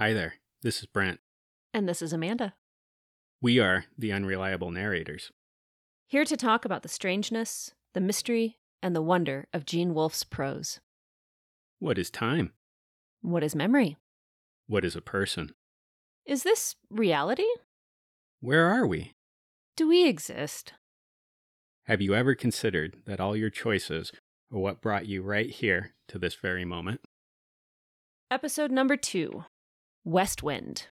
[0.00, 0.34] Hi there.
[0.62, 1.18] This is Brent.
[1.74, 2.54] And this is Amanda.
[3.42, 5.32] We are the unreliable narrators.
[6.06, 10.78] Here to talk about the strangeness, the mystery, and the wonder of Gene Wolfe's prose.
[11.80, 12.52] What is time?
[13.22, 13.96] What is memory?
[14.68, 15.50] What is a person?
[16.24, 17.48] Is this reality?
[18.38, 19.14] Where are we?
[19.74, 20.74] Do we exist?
[21.86, 24.12] Have you ever considered that all your choices
[24.52, 27.00] are what brought you right here to this very moment?
[28.30, 29.44] Episode number two
[30.08, 30.86] West Wind.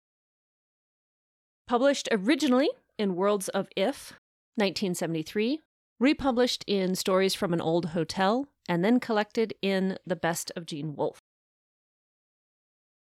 [1.68, 2.68] Published originally
[2.98, 4.14] in Worlds of If,
[4.56, 5.60] 1973,
[6.00, 10.96] republished in Stories from an Old Hotel, and then collected in The Best of Gene
[10.96, 11.20] Wolfe.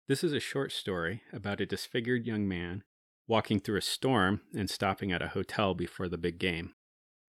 [0.07, 2.83] This is a short story about a disfigured young man
[3.27, 6.75] walking through a storm and stopping at a hotel before the big game.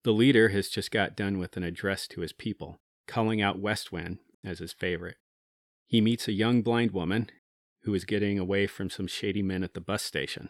[0.04, 3.94] The leader has just got done with an address to his people, calling out West
[3.94, 5.16] Wind as his favorite.
[5.88, 7.30] He meets a young blind woman
[7.84, 10.50] who is getting away from some shady men at the bus station.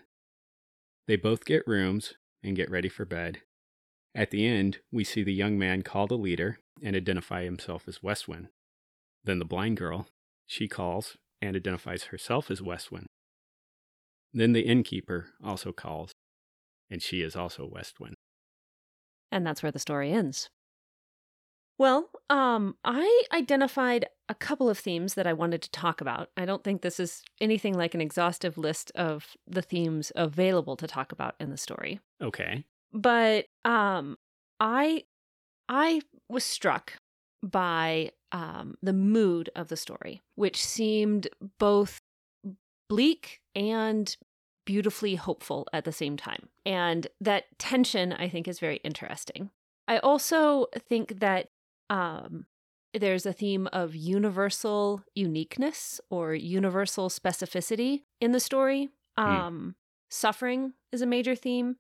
[1.08, 3.42] They both get rooms and get ready for bed.
[4.16, 8.04] At the end, we see the young man call the leader and identify himself as
[8.04, 8.50] Westwind.
[9.24, 10.08] Then the blind girl,
[10.46, 13.08] she calls and identifies herself as Westwind.
[14.34, 16.12] Then the innkeeper also calls,
[16.90, 18.16] and she is also Westwind.
[19.32, 20.50] And that's where the story ends.
[21.78, 26.30] Well, um, I identified a couple of themes that I wanted to talk about.
[26.38, 30.88] I don't think this is anything like an exhaustive list of the themes available to
[30.88, 32.00] talk about in the story.
[32.22, 32.64] Okay.
[32.94, 34.18] But um,
[34.60, 35.04] I
[35.68, 36.94] I was struck
[37.42, 41.28] by um, the mood of the story, which seemed
[41.60, 42.00] both
[42.88, 44.16] bleak and
[44.66, 46.48] beautifully hopeful at the same time.
[46.66, 49.50] And that tension, I think, is very interesting.
[49.88, 51.50] I also think that
[51.90, 52.46] um,
[52.94, 58.90] there's a theme of universal uniqueness or universal specificity in the story.
[59.18, 59.76] Um,
[60.10, 61.78] Suffering is a major theme.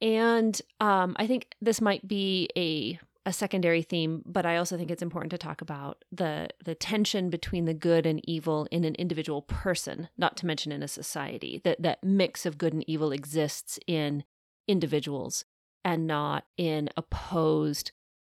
[0.00, 4.90] And um, I think this might be a a secondary theme, but I also think
[4.90, 8.94] it's important to talk about the the tension between the good and evil in an
[8.96, 11.60] individual person, not to mention in a society.
[11.64, 14.24] That that mix of good and evil exists in
[14.68, 15.44] individuals
[15.84, 17.92] and not in opposed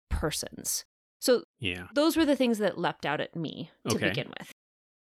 [0.08, 0.84] persons.
[1.20, 1.86] So Yeah.
[1.94, 4.08] those were the things that leapt out at me to Okay.
[4.08, 4.52] begin with.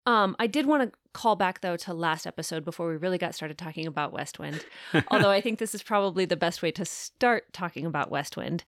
[0.06, 3.34] Um, I did want to call back though to last episode before we really got
[3.36, 4.66] started talking about West Wind.
[5.12, 8.64] Although I think this is probably the best way to start talking about West Wind,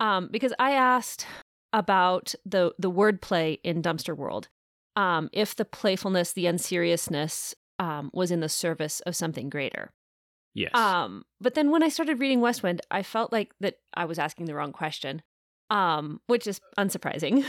[0.00, 1.26] um, because I asked
[1.74, 4.48] about the the wordplay in Dumpster World,
[4.96, 9.92] um, if the playfulness, the unseriousness, um, was in the service of something greater.
[10.54, 10.74] yes.
[10.74, 14.18] Um, but then when I started reading West Wind, I felt like that I was
[14.18, 15.20] asking the wrong question,
[15.70, 17.44] um, which is unsurprising.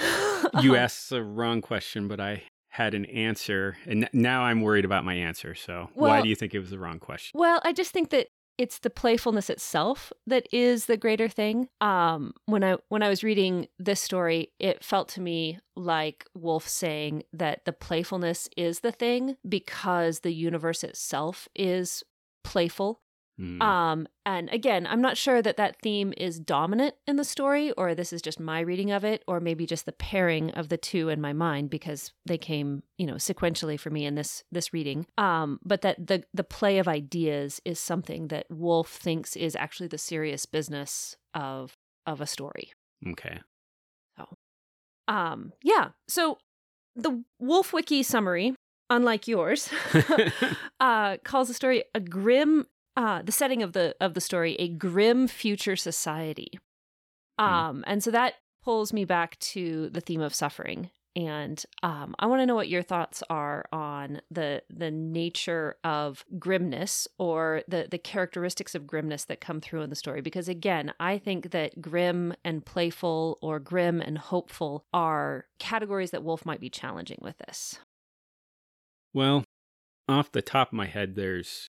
[0.62, 4.86] you asked the wrong question, but I had an answer, and n- now I'm worried
[4.86, 5.56] about my answer.
[5.56, 7.40] So why do you think it was the wrong question?
[7.40, 8.28] Well, I just think that
[8.60, 11.70] it's the playfulness itself that is the greater thing.
[11.80, 16.68] Um, when I when I was reading this story, it felt to me like Wolfe
[16.68, 22.04] saying that the playfulness is the thing because the universe itself is
[22.44, 23.00] playful.
[23.40, 23.62] Hmm.
[23.62, 27.96] Um, and again, I'm not sure that that theme is dominant in the story, or
[27.96, 31.08] this is just my reading of it, or maybe just the pairing of the two
[31.08, 35.06] in my mind because they came, you know, sequentially for me in this this reading.
[35.18, 39.88] Um, but that the the play of ideas is something that Wolfe thinks is actually
[39.88, 42.74] the serious business of of a story.
[43.08, 43.40] okay.
[44.18, 44.28] So,
[45.08, 45.90] um, yeah.
[46.10, 46.40] So
[46.96, 48.54] the Wolfe Wiki summary,
[48.90, 49.70] unlike yours,
[50.82, 52.68] uh, calls the story a grim.
[52.96, 56.60] Uh, the setting of the of the story a grim future society,
[57.38, 60.92] um, and so that pulls me back to the theme of suffering.
[61.16, 66.24] And um, I want to know what your thoughts are on the the nature of
[66.38, 70.22] grimness or the the characteristics of grimness that come through in the story.
[70.22, 76.24] Because again, I think that grim and playful or grim and hopeful are categories that
[76.24, 77.80] Wolfe might be challenging with this.
[79.14, 79.44] Well,
[80.08, 81.69] off the top of my head, there's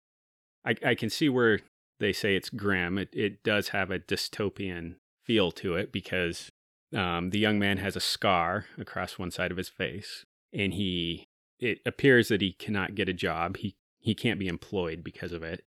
[0.67, 1.59] I, I can see where
[1.99, 2.97] they say it's grim.
[2.97, 6.51] It it does have a dystopian feel to it because
[6.95, 11.25] um, the young man has a scar across one side of his face, and he
[11.59, 13.57] it appears that he cannot get a job.
[13.57, 15.63] He he can't be employed because of it,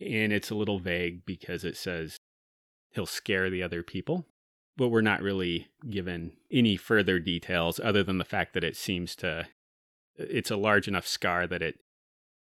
[0.00, 2.16] and it's a little vague because it says
[2.90, 4.26] he'll scare the other people.
[4.78, 9.14] But we're not really given any further details other than the fact that it seems
[9.16, 9.46] to
[10.16, 11.80] it's a large enough scar that it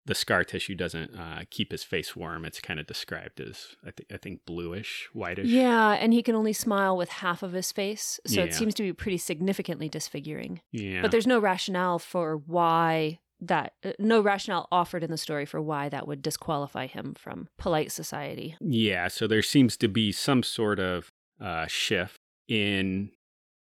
[0.06, 2.44] the scar tissue doesn't uh, keep his face warm.
[2.44, 5.46] It's kind of described as I think I think bluish, whitish.
[5.48, 8.46] Yeah, and he can only smile with half of his face, so Yeah.
[8.46, 10.60] it seems to be pretty significantly disfiguring.
[10.72, 11.02] yeah.
[11.02, 15.60] But there's no rationale for why that uh, no rationale offered in the story for
[15.62, 18.56] why that would disqualify him from polite society.
[18.60, 22.18] Yeah, so there seems to be some sort of uh, shift
[22.48, 23.10] in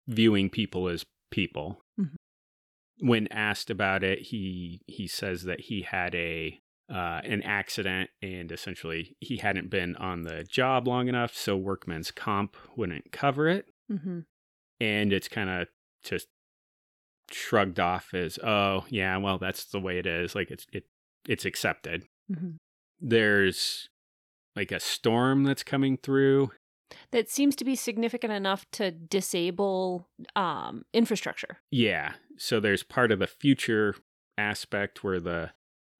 [0.07, 1.81] viewing people as people.
[1.99, 2.15] Mhm.
[3.03, 6.59] When asked about it, he he says that he had a
[6.89, 12.11] uh, an accident and essentially he hadn't been on the job long enough, so workman's
[12.11, 14.19] comp wouldn't cover it, Mm-hmm.
[14.79, 15.67] and it's kind of
[16.03, 16.27] just
[17.31, 20.35] shrugged off as, oh yeah, well that's the way it is.
[20.35, 20.83] Like it's it
[21.27, 22.03] it's accepted.
[22.31, 22.51] Mm-hmm.
[22.99, 23.89] There's
[24.55, 26.51] like a storm that's coming through.
[27.11, 31.57] That seems to be significant enough to disable um, infrastructure.
[31.71, 32.13] Yeah.
[32.37, 33.95] So there's part of the future
[34.37, 35.51] aspect where the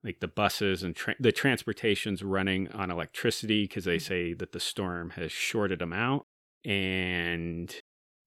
[0.04, 4.60] like the buses and tra- the transportation's running on electricity because they say that the
[4.60, 6.26] storm has shorted them out
[6.66, 7.76] and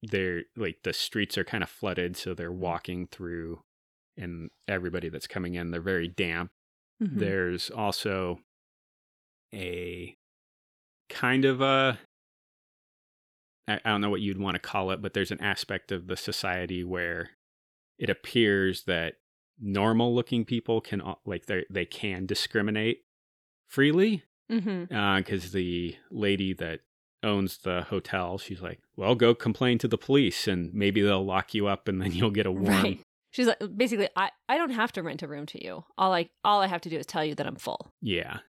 [0.01, 3.59] they're like the streets are kind of flooded so they're walking through
[4.17, 6.51] and everybody that's coming in they're very damp
[7.03, 7.19] Mhm.
[7.19, 8.39] there's also
[9.53, 10.15] a
[11.09, 11.99] kind of a
[13.67, 16.07] I I don't know what you'd want to call it, but there's an aspect of
[16.07, 17.31] the society where
[17.97, 19.15] it appears that
[19.59, 23.03] normal looking people can like they they can discriminate
[23.67, 24.93] freely mm-hmm.
[24.93, 26.81] uh, because the lady that
[27.23, 31.53] owns the hotel she's like well go complain to the police and maybe they'll lock
[31.53, 32.99] you up and then you'll get a warm Right.
[33.35, 35.83] She's like basically I, I don't have to rent a room to you.
[35.97, 37.91] All I all I have to do is tell you that I'm full.
[38.01, 38.39] Yeah.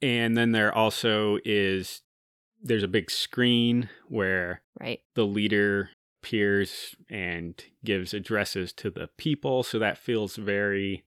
[0.00, 2.00] And then there also is
[2.62, 5.00] there's a big screen where Right.
[5.14, 5.90] the leader
[6.22, 11.04] appears and gives addresses to the people, so that feels very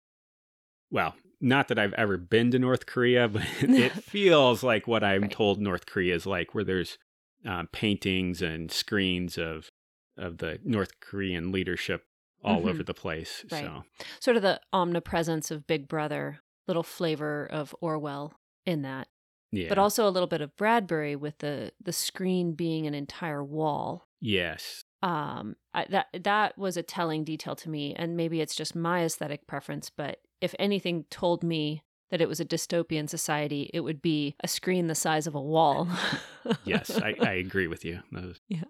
[0.91, 5.23] well, not that I've ever been to North Korea, but it feels like what I'm
[5.23, 5.31] Right.
[5.31, 6.99] told North Korea is like where there's
[7.45, 9.69] um, paintings and screens of
[10.17, 12.05] of the North Korean leadership
[12.43, 12.71] all Mhm.
[12.71, 13.45] over the place.
[13.51, 13.65] Right.
[13.65, 13.85] So
[14.21, 16.39] Sort of the omnipresence of Big Brother,
[16.69, 18.33] little flavor of Orwell
[18.65, 19.09] in that.
[19.57, 19.69] Yeah.
[19.69, 24.07] But also a little bit of Bradbury with the the screen being an entire wall.
[24.21, 24.83] yes.
[25.03, 29.05] um I, that that was a telling detail to me and maybe it's just my
[29.05, 34.01] aesthetic preference but if anything told me that it was a dystopian society it would
[34.01, 35.89] be a screen the size of a wall
[36.65, 38.01] yes, I, I agree with you.
[38.13, 38.65] Those, Yeah.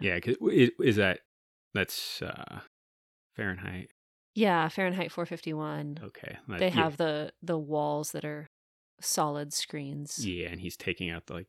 [0.00, 0.18] yeah.
[0.20, 1.20] 'cause is, is that
[1.74, 2.60] that's uh,
[3.36, 3.90] Fahrenheit?
[4.34, 8.48] yeah fahrenheit 451 Okay, that- they yeah, have the the walls that are
[9.04, 11.46] solid screens Yeah, and he's taking out like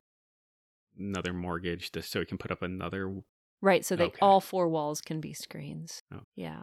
[0.98, 3.22] another mortgage to, so he can put up another.
[3.62, 4.18] right so they Okay.
[4.22, 6.22] all four walls can be screens Oh.
[6.36, 6.62] yeah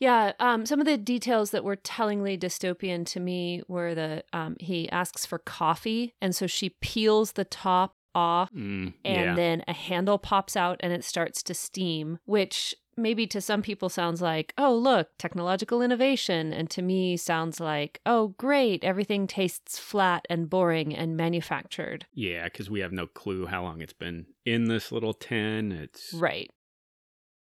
[0.00, 4.56] yeah um some of the details that were tellingly dystopian to me were the um
[4.60, 9.62] he asks for coffee and so she peels the top off Mm, and yeah, then
[9.68, 14.20] a handle pops out and it starts to steam, which maybe to some people sounds
[14.20, 16.52] like, oh, look, technological innovation.
[16.52, 22.06] And to me sounds like, oh, great, everything tastes flat and boring and manufactured.
[22.12, 25.72] yeah, because we have no clue how long it's been in this little tin.
[25.72, 26.50] It's Right.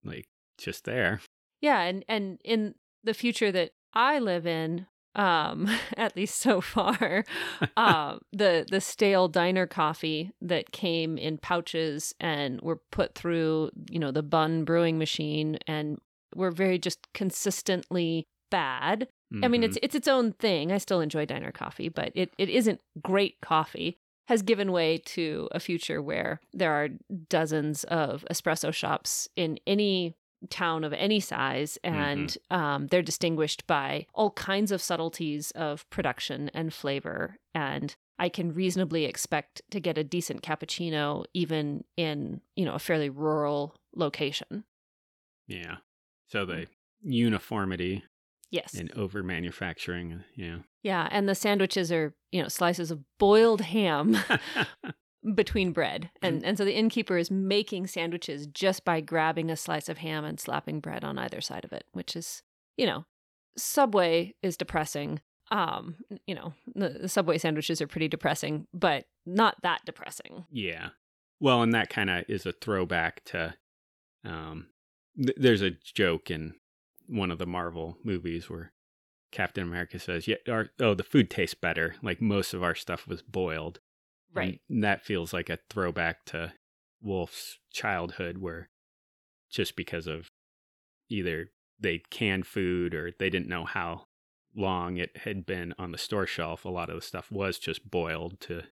[0.05, 0.27] like
[0.59, 1.21] just there.
[1.61, 1.81] Yeah.
[1.83, 7.25] And, and in the future that I live in, um, at least so far,
[7.77, 13.99] um, the the stale diner coffee that came in pouches and were put through, you
[13.99, 15.99] know, the Bunn brewing machine and
[16.35, 19.09] were very just consistently bad.
[19.43, 20.71] I mean, it's it's its own thing.
[20.71, 23.99] I still enjoy diner coffee, but it, it isn't great coffee.
[24.29, 26.89] Has given way to a future where there are
[27.29, 30.15] dozens of espresso shops in any
[30.51, 36.51] town of any size, and um, they're distinguished by all kinds of subtleties of production
[36.55, 37.37] and flavor.
[37.55, 42.79] And I can reasonably expect to get a decent cappuccino even in you know a
[42.79, 44.65] fairly rural location.
[45.47, 45.77] yeah.
[46.27, 46.67] So the
[47.03, 48.03] uniformity
[48.51, 48.75] Yes.
[48.75, 50.23] and over manufacturing.
[50.37, 50.59] Yeah.
[50.83, 54.17] Yeah, and the sandwiches are, you know, slices of boiled ham
[55.35, 56.11] between bread.
[56.23, 60.25] And and so the innkeeper is making sandwiches just by grabbing a slice of ham
[60.25, 62.43] and slapping bread on either side of it, which is,
[62.77, 63.05] you know,
[63.57, 65.21] Subway is depressing.
[65.51, 70.47] Um, you know, the, the Subway sandwiches are pretty depressing, but not that depressing.
[70.51, 70.91] Yeah.
[71.41, 73.55] Well, and that kind of is a throwback to
[74.25, 74.69] um
[75.17, 76.55] th- there's a joke in
[77.07, 78.73] one of the Marvel movies where
[79.31, 81.97] Captain America says, "Yeah, our, oh, the food tastes better.
[82.03, 83.81] Like most of our stuff was boiled."
[84.35, 84.61] Right.
[84.69, 86.53] And that feels like a throwback to
[87.03, 88.69] Wolfe's childhood where
[89.51, 90.31] just because of
[91.09, 94.07] either they canned food or they didn't know how
[94.57, 97.91] long it had been on the store shelf, a lot of the stuff was just
[97.91, 98.63] boiled to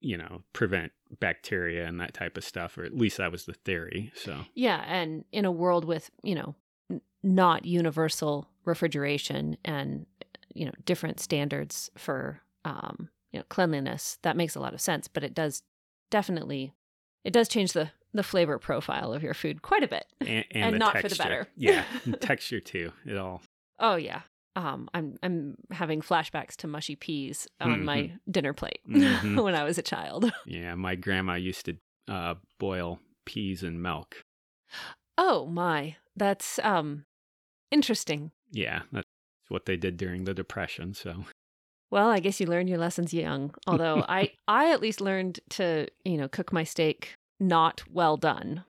[0.00, 3.52] you know, prevent bacteria and that type of stuff, or at least that was the
[3.52, 4.10] theory.
[4.14, 6.54] So, Yeah, and in a world with, you know,
[6.90, 10.06] n- not universal refrigeration and
[10.54, 15.08] you know different standards for um, you know cleanliness, that makes a lot of sense.
[15.08, 15.62] But it does
[16.10, 16.72] definitely
[17.24, 20.64] it does change the the flavor profile of your food quite a bit, and, and,
[20.64, 21.08] and not texture.
[21.08, 21.48] for the better.
[21.56, 21.84] yeah,
[22.20, 22.92] texture too.
[23.06, 23.42] It all.
[23.78, 24.22] Oh yeah.
[24.56, 28.18] Um, I'm I'm having flashbacks to mushy peas on my Mhm.
[28.30, 29.42] dinner plate Mhm.
[29.44, 30.32] when I was a child.
[30.44, 31.76] Yeah, my grandma used to
[32.08, 34.22] uh, boil peas in milk.
[35.16, 37.04] Oh my, that's um
[37.70, 38.32] interesting.
[38.50, 39.06] Yeah, that's
[39.48, 40.94] what they did during the depression.
[40.94, 41.24] So
[41.90, 43.54] Well, I guess you learn your lessons young.
[43.66, 48.64] Although I I at least learned to, you know, cook my steak not well done.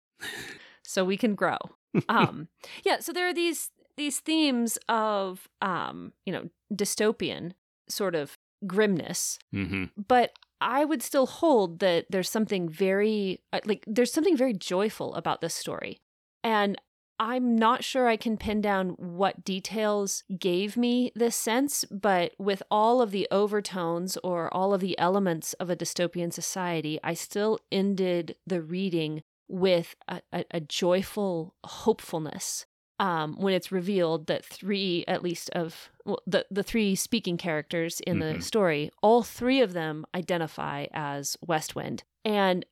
[0.82, 1.58] So we can grow.
[2.08, 2.48] Um
[2.84, 7.52] yeah, so there are these these themes of um, you know, dystopian
[7.88, 13.84] sort of grimness, hmm but I would still hold that there's something very uh, like
[13.86, 15.98] there's something very joyful about this story.
[16.44, 16.76] And
[17.18, 22.62] I'm not sure I can pin down what details gave me this sense, but with
[22.70, 27.58] all of the overtones or all of the elements of a dystopian society, I still
[27.72, 32.66] ended the reading with a, a, a joyful hopefulness
[33.00, 38.00] um, when it's revealed that three, at least of well, the the three speaking characters
[38.00, 38.42] in the Mhm.
[38.42, 42.64] story, all three of them identify as West Wind, and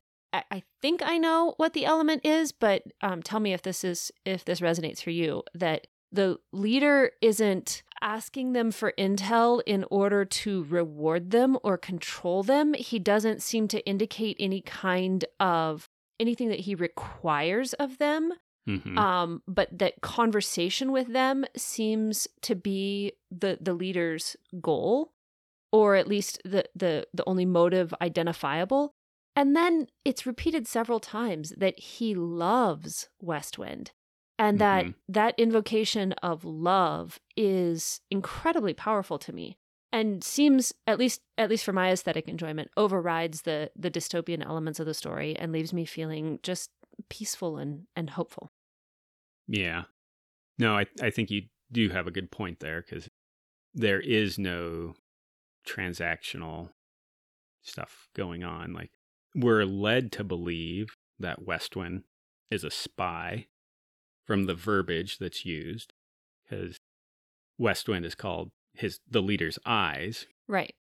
[0.51, 4.13] I, think I know what the element is, but um, tell me if this is
[4.25, 5.43] if this resonates for you.
[5.55, 12.43] That the leader isn't asking them for intel in order to reward them or control
[12.43, 12.75] them.
[12.75, 15.89] He doesn't seem to indicate any kind of
[16.19, 18.33] anything that he requires of them
[18.67, 25.13] hmm um but that conversation with them seems to be the the leader's goal
[25.73, 28.95] or at least the the the only motive identifiable
[29.37, 33.93] and then it's repeated several times that he loves westwind
[34.39, 34.95] and that Mhm.
[35.09, 39.59] that invocation of love is incredibly powerful to me
[39.93, 44.81] and seems at least at least for my aesthetic enjoyment overrides the the dystopian elements
[44.81, 46.71] of the story and leaves me feeling just
[47.09, 48.51] peaceful and and hopeful
[49.49, 49.85] Yeah.
[50.59, 53.11] No, I I think you do have a good point there because
[53.75, 54.95] there is no
[55.67, 56.73] transactional
[57.63, 58.73] stuff going on.
[58.75, 58.93] Like
[59.37, 62.05] we're led to believe that Westwind
[62.51, 63.47] is a spy
[64.25, 65.93] from the verbiage that's used
[66.43, 66.79] because
[67.59, 70.27] Westwind is called his the leader's eyes.
[70.49, 70.75] right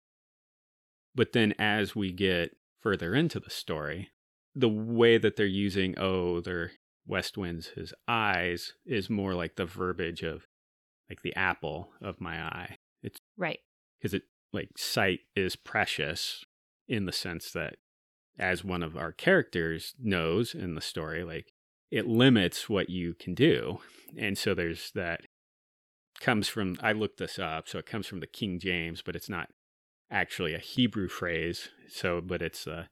[1.16, 4.12] But then as we get further into the story,
[4.56, 6.72] the way that they're using, oh, they're
[7.06, 10.46] West Wind's his eyes is more like the verbiage of
[11.10, 12.78] like the apple of my eye.
[13.02, 13.60] It's right
[14.00, 16.46] because it like sight is precious
[16.88, 17.76] in the sense that
[18.38, 21.54] as one of our characters knows in the story, like
[21.92, 23.80] it limits what you can do.
[24.18, 25.22] And so there's that
[26.20, 29.30] comes from I looked this up, so it comes from the King James, but it's
[29.30, 29.50] not
[30.10, 31.70] actually a Hebrew phrase.
[31.88, 32.86] So but it's uh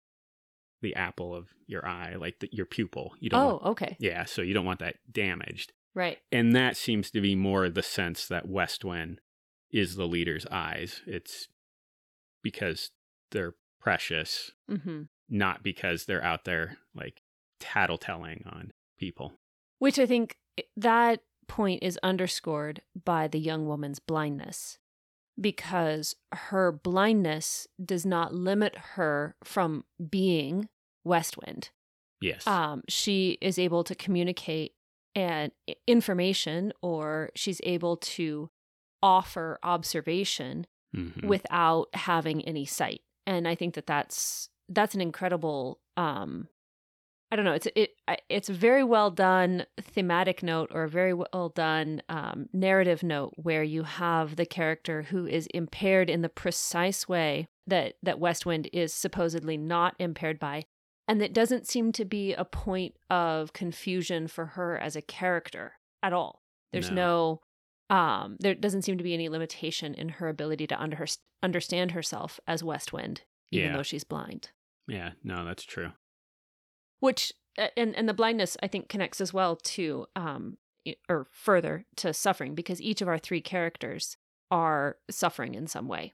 [0.81, 3.13] the apple of your eye, like the, your pupil.
[3.19, 5.73] You don't oh want, okay yeah, so you don't want that damaged.
[5.95, 9.21] right And that seems to be more the sense that Westwind
[9.71, 11.01] is the leader's eyes.
[11.05, 11.47] It's
[12.43, 12.91] because
[13.31, 17.21] they're precious, hmm not because they're out there like
[17.59, 19.33] tattletelling on people.
[19.79, 20.35] which i think
[20.77, 24.77] that point is underscored by the young woman's blindness
[25.39, 30.67] because her blindness does not limit her from being
[31.03, 31.69] westwind
[32.21, 32.45] Yes.
[32.45, 34.73] um, she is able to communicate
[35.15, 35.51] and
[35.87, 38.49] information or she's able to
[39.01, 41.25] offer observation Mhm.
[41.25, 46.47] without having any sight and i think that that's that's an incredible um
[47.31, 47.91] i don't know it's it
[48.29, 53.33] it's a very well done thematic note or a very well done um, narrative note
[53.35, 58.69] where you have the character who is impaired in the precise way that that westwind
[58.73, 60.63] is supposedly not impaired by.
[61.07, 65.73] And that doesn't seem to be a point of confusion for her as a character
[66.01, 66.41] at all.
[66.73, 67.41] There's no,
[67.89, 71.05] um there doesn't seem to be any limitation in her ability to under,
[71.43, 73.77] understand herself as westwind even Yeah.
[73.77, 74.49] though she's blind
[74.91, 75.91] yeah, no, that's true.
[76.99, 77.33] which
[77.75, 80.57] and and the blindness i think connects as well to um
[81.09, 84.17] or further to suffering because each of our three characters
[84.49, 86.13] are suffering in some way.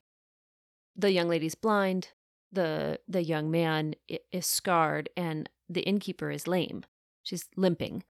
[0.95, 2.09] The young lady's blind
[2.51, 3.93] the the young man
[4.31, 6.83] is scarred and the innkeeper is lame.
[7.23, 8.03] She's limping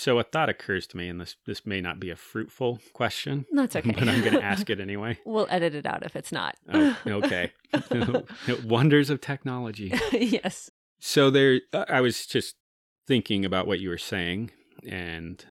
[0.00, 3.44] So a thought occurs to me, and this this may not be a fruitful question,
[3.52, 5.18] that's okay but I'm going to ask it anyway.
[5.26, 7.52] we'll edit it out if it's not Oh, okay.
[8.64, 9.92] Wonders of technology.
[10.12, 12.56] yes So there, I was just
[13.06, 14.52] thinking about what you were saying,
[14.88, 15.44] and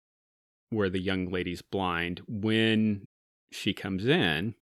[0.71, 2.21] where the young lady's blind.
[2.27, 3.05] When
[3.51, 4.55] she comes in,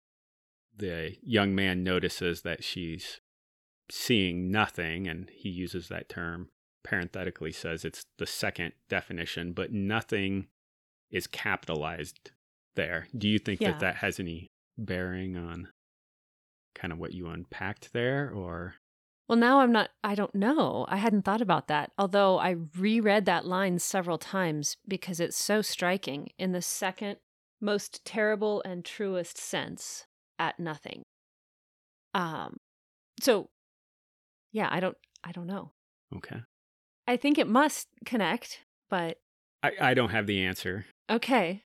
[0.76, 3.22] the young man notices that she's
[3.90, 6.50] seeing nothing, and he uses that term
[6.90, 10.48] parenthetically, says it's the second definition, but nothing
[11.12, 12.32] is capitalized
[12.76, 13.08] there.
[13.18, 13.72] Do you think Yeah.
[13.72, 15.70] that that has any bearing on
[16.76, 18.76] kind of what you unpacked there, or?
[19.28, 20.86] Well, now I'm not, I don't know.
[20.88, 21.92] I hadn't thought about that.
[21.98, 27.18] Although I reread that line several times because it's so striking in the second
[27.60, 30.06] most terrible and truest sense
[30.40, 31.04] at nothing.
[32.14, 32.58] Um,
[33.20, 33.50] so
[34.54, 35.72] yeah, I don't, I don't know.
[36.16, 36.42] Okay.
[37.08, 38.60] I think it must connect,
[38.90, 39.20] but
[39.64, 40.86] I, I don't have the answer.
[41.10, 41.64] okay.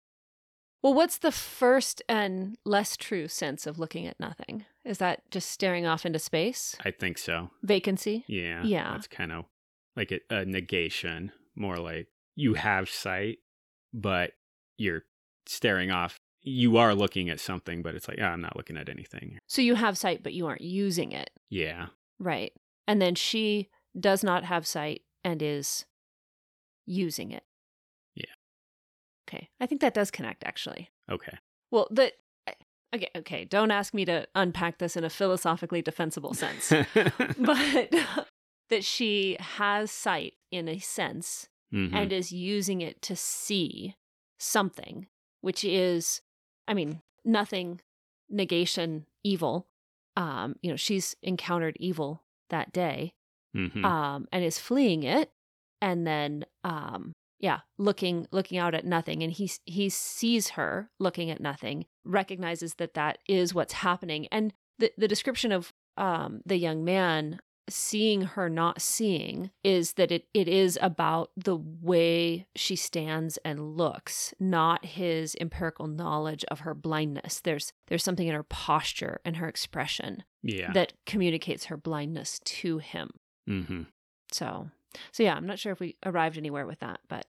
[0.81, 4.65] Well, what's the first and less true sense of looking at nothing?
[4.85, 6.77] Is that just staring off into space?
[6.85, 7.51] I think so.
[7.65, 8.25] Vacancy?
[8.29, 8.63] Yeah.
[8.63, 8.93] Yeah.
[8.93, 9.47] That's kind of
[9.97, 13.39] like a, a negation, more like you have sight,
[13.93, 14.35] but
[14.77, 15.03] you're
[15.47, 16.17] staring off.
[16.43, 19.39] You are looking at something, but it's like, yeah, I'm not looking at anything.
[19.49, 21.31] So you have sight, but you aren't using it.
[21.51, 21.87] Yeah.
[22.21, 22.53] Right.
[22.87, 23.69] And then she
[23.99, 25.85] does not have sight and is
[26.87, 27.45] using it.
[28.15, 28.25] Yeah.
[29.29, 29.49] Okay.
[29.61, 30.91] I think that does connect actually.
[31.11, 31.37] Okay.
[31.71, 32.13] Well, the
[32.95, 36.73] okay, okay, don't ask me to unpack this in a philosophically defensible sense.
[37.39, 37.95] but
[38.71, 41.95] that she has sight in a sense Mhm.
[41.95, 43.95] and is using it to see
[44.39, 45.07] something,
[45.43, 46.23] which is,
[46.67, 47.83] I mean, nothing,
[48.31, 49.67] negation, evil.
[50.17, 53.13] Um, you know, she's encountered evil that day,
[53.59, 53.85] Mhm.
[53.85, 55.31] um, and is fleeing it,
[55.81, 61.31] and then, um, yeah, looking looking out at nothing, and he he sees her looking
[61.31, 66.57] at nothing, recognizes that that is what's happening, and the the description of um the
[66.57, 67.41] young man
[67.71, 73.77] seeing her not seeing is that it, it is about the way she stands and
[73.77, 79.37] looks not his empirical knowledge of her blindness there's there's something in her posture and
[79.37, 80.73] her expression yeah.
[80.73, 83.11] that communicates her blindness to him
[83.49, 83.83] hmm
[84.31, 84.69] so
[85.13, 87.27] so yeah i'm not sure if we arrived anywhere with that but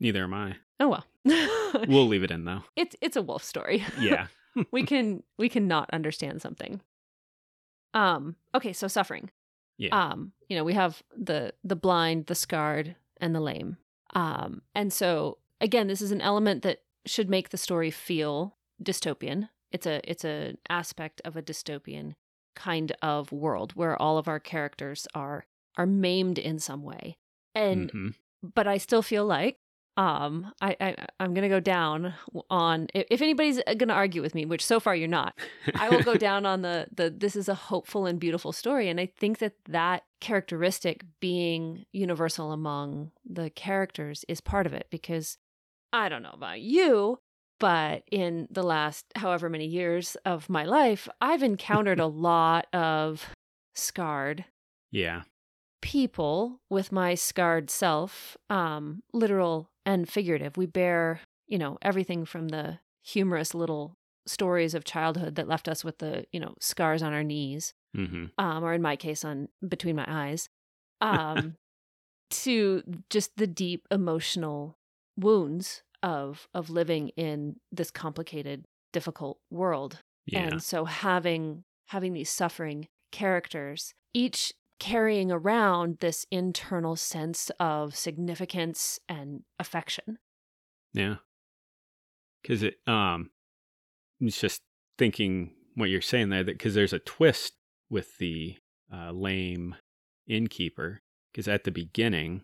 [0.00, 0.56] Neither am I.
[0.80, 1.04] oh well
[1.88, 2.62] We'll leave it in though.
[2.76, 4.28] it's it's a Wolfe story Yeah.
[4.72, 6.80] we can we can not understand something
[7.94, 9.30] um okay so suffering
[9.78, 9.90] Yeah.
[10.10, 13.76] um you know we have the the blind the scarred and the lame
[14.14, 19.48] um and so again this is an element that should make the story feel dystopian
[19.70, 22.14] it's a it's an aspect of a dystopian
[22.54, 27.16] kind of world where all of our characters are are maimed in some way
[27.54, 28.14] and Mhm.
[28.42, 29.56] but I still feel like
[29.96, 32.14] um I, I I'm gonna go down
[32.48, 35.38] on if, if anybody's gonna argue with me, which so far you're not,
[35.74, 38.98] I will go down on the the this is a hopeful and beautiful story, and
[38.98, 45.36] I think that that characteristic being universal among the characters is part of it because
[45.92, 47.18] I don't know about you,
[47.62, 53.30] but in the last however many years of my life, I've encountered a lot of
[53.76, 54.44] scarred
[54.90, 55.22] Yeah.
[55.80, 60.56] people with my scarred self, um, literal and figurative.
[60.56, 63.96] We bear, you know, everything from the humorous little
[64.26, 68.24] stories of childhood that left us with the, you know, scars on our knees, hmm
[68.38, 70.48] um, or in my case, on between my eyes,
[71.00, 71.54] um,
[72.30, 74.78] to just the deep emotional
[75.16, 80.00] wounds of of living in this complicated, difficult world.
[80.26, 80.40] Yeah.
[80.40, 88.98] And so having having these suffering characters, each carrying around this internal sense of significance
[89.08, 90.18] and affection.
[90.92, 91.16] Yeah.
[92.46, 93.30] Cause it um
[94.20, 94.62] it's just
[94.98, 97.54] thinking what you're saying there that because there's a twist
[97.90, 98.56] with the
[98.92, 99.76] uh, lame
[100.26, 101.02] innkeeper.
[101.32, 102.42] Because at the beginning,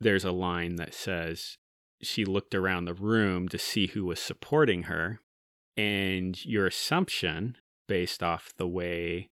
[0.00, 1.56] there's a line that says
[2.02, 5.20] she looked around the room to see who was supporting her.
[5.76, 7.56] And your assumption,
[7.88, 9.30] based off the way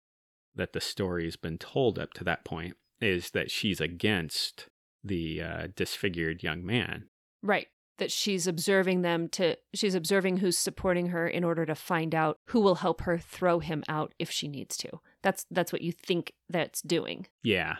[0.56, 4.68] that the story's been told up to that point, is that she's against
[5.04, 7.06] the uh, disfigured young man.
[7.44, 7.68] Right.
[7.98, 12.38] That she's observing them to she's observing who's supporting her in order to find out
[12.46, 15.00] who will help her throw him out if she needs to.
[15.24, 17.28] That's that's what you think that's doing.
[17.44, 17.78] Yeah.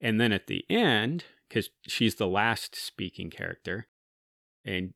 [0.00, 3.86] And then at the end, because she's the last speaking character,
[4.64, 4.92] and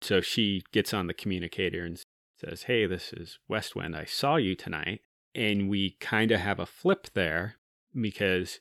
[0.00, 2.02] so she gets on the communicator and
[2.38, 3.96] says, Hey, this is Westwind.
[3.96, 5.00] I saw you tonight.
[5.34, 7.56] And we kind of have a flip there
[7.98, 8.60] because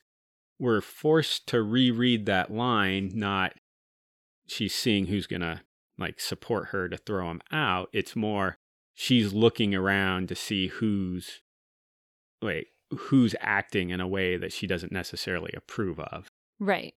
[0.57, 3.53] we're forced to reread that line, not
[4.47, 5.61] she's seeing who's going to
[5.97, 7.89] like support her to throw him out.
[7.93, 8.57] It's more
[8.93, 11.41] she's looking around to see who's
[12.41, 16.27] wait, who's acting in a way that she doesn't necessarily approve of.
[16.59, 16.93] Right.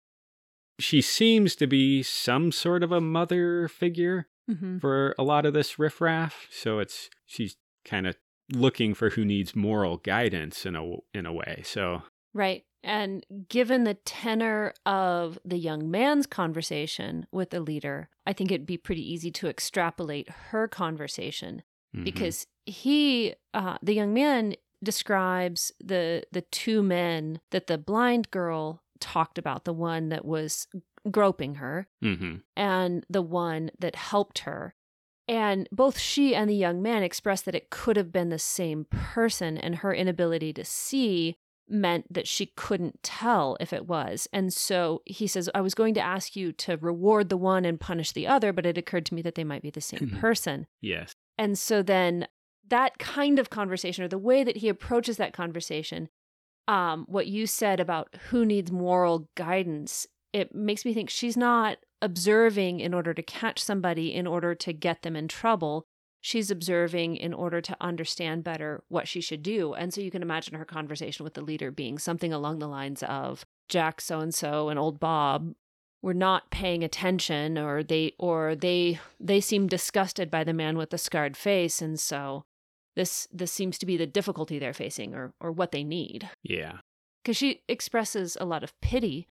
[0.79, 4.77] She seems to be some sort of a mother figure Mm-hmm.
[4.77, 6.49] for a lot of this riffraff.
[6.51, 8.15] So it's she's kind of
[8.53, 11.63] looking for who needs moral guidance in a in a way.
[11.65, 12.03] So
[12.35, 12.65] Right.
[12.83, 18.67] And given the tenor of the young man's conversation with the leader, I think it'd
[18.67, 21.63] be pretty easy to extrapolate her conversation
[21.97, 22.05] mhm.
[22.05, 28.83] because he, uh, the young man, describes the the two men that the blind girl
[29.01, 30.67] talked about, the one that was
[31.11, 32.43] groping her Mhm.
[32.57, 34.75] and the one that helped her.
[35.27, 38.85] And both she and the young man expressed that it could have been the same
[38.91, 44.29] person, and her inability to see meant that she couldn't tell if it was.
[44.35, 47.81] And so he says, I was going to ask you to reward the one and
[47.81, 50.67] punish the other, but it occurred to me that they might be the same person.
[50.83, 52.29] yes, And so then
[52.69, 56.11] that kind of conversation or the way that he approaches that conversation,
[56.69, 61.79] um, what you said about who needs moral guidance, it makes me think she's not
[62.03, 65.87] observing in order to catch somebody in order to get them in trouble.
[66.21, 69.75] She's observing in order to understand better what she should do.
[69.75, 73.03] And so you can imagine her conversation with the leader being something along the lines
[73.03, 75.53] of Jack so and so and old Bob
[76.03, 80.91] were not paying attention or they or they they seem disgusted by the man with
[80.91, 82.45] the scarred face and so
[82.97, 86.79] this this seems to be the difficulty they're facing or or what they need yeah,
[87.23, 89.27] because she expresses a lot of pity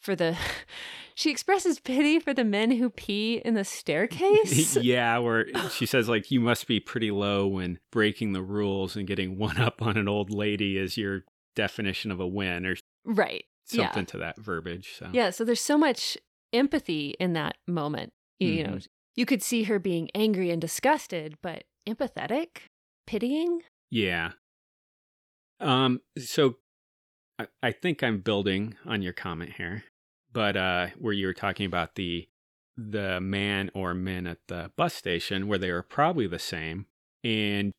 [0.00, 0.36] for the
[1.14, 5.18] she expresses pity for the men who pee in the staircase yeah.
[5.18, 9.38] Where she says like you must be pretty low when breaking the rules and getting
[9.38, 11.24] one up on an old lady is your
[11.56, 13.86] definition of a win or right Yeah.
[13.86, 14.94] something to that verbiage.
[14.98, 16.16] So Yeah, so there's so much
[16.52, 18.12] empathy in that moment.
[18.38, 18.86] You, you know, mm-hmm.
[19.16, 22.62] you could see her being angry and disgusted, but empathetic,
[23.06, 23.62] pitying.
[23.90, 24.32] Yeah.
[25.60, 26.00] Um.
[26.18, 26.56] So,
[27.38, 29.84] I, I think I'm building on your comment here,
[30.32, 32.28] but uh, where you were talking about the
[32.76, 36.86] the man or men at the bus station, where they were probably the same,
[37.22, 37.72] and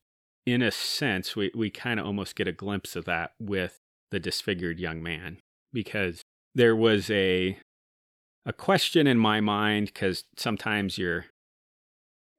[0.46, 3.78] in a sense, we we kind of almost get a glimpse of that with
[4.10, 5.38] the disfigured young man
[5.72, 6.22] because
[6.54, 7.58] there was a
[8.44, 11.26] a question in my mind because sometimes you're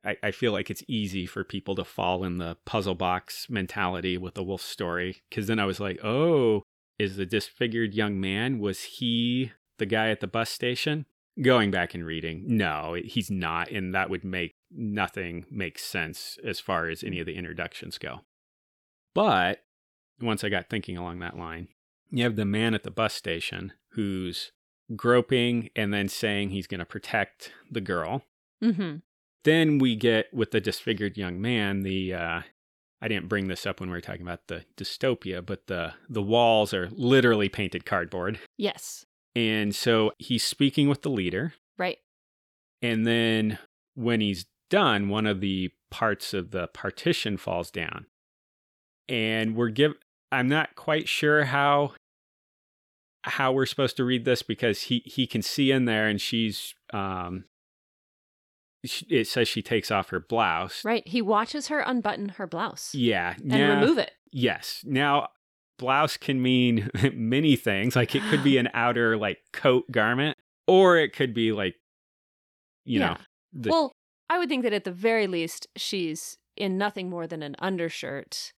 [0.06, 4.18] I, I feel like it's easy for people to fall in the puzzle box mentality
[4.18, 5.22] with the Wolfe story.
[5.30, 6.64] Because then I was like, oh,
[7.00, 11.06] is the disfigured young man, was he the guy at the bus station?
[11.42, 13.72] Going back and reading, no, he's not.
[13.72, 18.22] And that would make nothing make sense as far as any of the introductions go.
[19.16, 19.64] But
[20.22, 21.70] once I got thinking along that line,
[22.12, 24.52] you have the man at the bus station who's
[24.96, 28.24] groping and then saying he's going to protect the girl
[28.64, 28.96] Mm-hmm.
[29.44, 32.42] Then we get with the disfigured young man the uh
[33.02, 36.22] i didn't bring this up when we were talking about the dystopia but the the
[36.22, 38.40] walls are literally painted cardboard.
[38.58, 41.54] Yes, and so he's speaking with the leader.
[41.78, 41.98] Right.
[42.82, 43.58] and then
[43.96, 48.08] when he's done one of the parts of the partition falls down.
[49.10, 49.94] And we're give
[50.32, 51.94] i'm not quite sure how
[53.24, 56.74] how we're supposed to read this because he he can see in there and she's
[56.94, 57.46] um
[59.10, 61.08] it says she takes off her blouse Right.
[61.08, 64.12] He watches her unbutton her blouse yeah and now- remove it.
[64.32, 65.30] yes now
[65.80, 70.98] blouse can mean many things like it could be an outer like coat garment or
[70.98, 71.76] it could be like
[72.86, 73.16] you know
[73.54, 73.92] the, well,
[74.30, 78.52] I would think that at the very least she's in nothing more than an undershirt.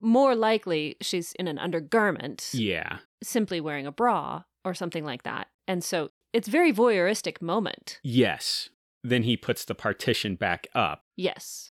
[0.00, 5.48] More likely she's in an undergarment, yeah simply wearing a bra or something like that.
[5.66, 7.98] And so it's very voyeuristic moment.
[8.04, 8.68] Yes.
[9.04, 11.70] Then he puts the partition back up Yes.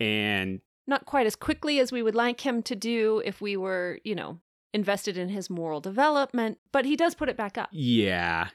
[0.00, 3.98] and Not quite as quickly as we would like him to do if we were,
[4.04, 4.40] you know,
[4.74, 7.68] invested in his moral development, but he does put it back up.
[7.72, 8.48] yeah.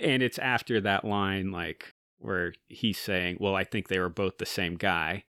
[0.00, 4.38] And it's after that line like where he's saying, "Well, I think they were both
[4.38, 5.24] the same guy."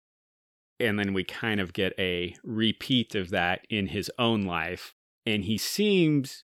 [0.80, 4.95] And then we kind of get a repeat of that in his own life
[5.27, 6.43] and he seems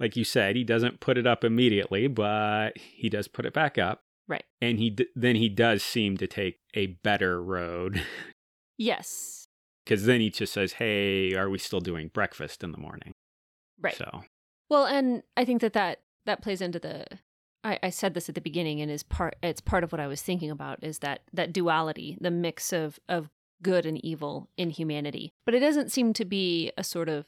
[0.00, 3.78] like you said, he doesn't put it up immediately, but he does put it back
[3.78, 4.02] up.
[4.26, 4.44] Right.
[4.60, 8.02] And he d- then he does seem to take a better road
[8.78, 9.46] Yes.
[9.84, 13.12] because then he just says, "Hey, are we still doing breakfast in the morning?"
[13.80, 13.94] Right.
[13.96, 14.22] So
[14.70, 17.04] Well, and I think that that, that plays into the.
[17.62, 19.36] I, I said this at the beginning, and is part.
[19.42, 22.98] It's part of what I was thinking about is that that duality, the mix of
[23.08, 23.30] of
[23.62, 25.32] good and evil in humanity.
[25.46, 27.26] But it doesn't seem to be a sort of.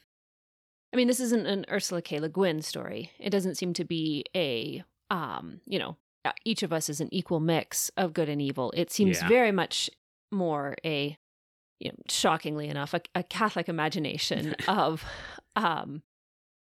[0.93, 2.19] I mean, this isn't an Ursula K.
[2.19, 3.11] Le Guin story.
[3.19, 5.97] It doesn't seem to be a, um, you know,
[6.45, 8.71] each of us is an equal mix of good and evil.
[8.75, 9.27] It seems Yeah.
[9.27, 9.89] very much
[10.31, 11.17] more a,
[11.79, 15.05] you know, shockingly enough, a, a Catholic imagination of,
[15.55, 16.01] um,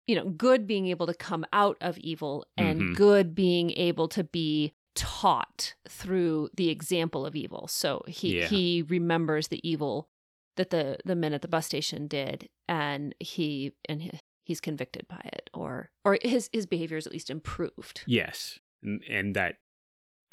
[0.05, 2.95] you know, good being able to come out of evil and Mhm.
[2.95, 7.67] good being able to be taught through the example of evil.
[7.67, 8.47] So he Yeah.
[8.47, 10.07] he remembers the evil
[10.55, 14.11] that the the men at the bus station did and he and he,
[14.43, 18.03] he's convicted by it or or his his behavior is at least improved.
[18.07, 19.55] Yes, and, and that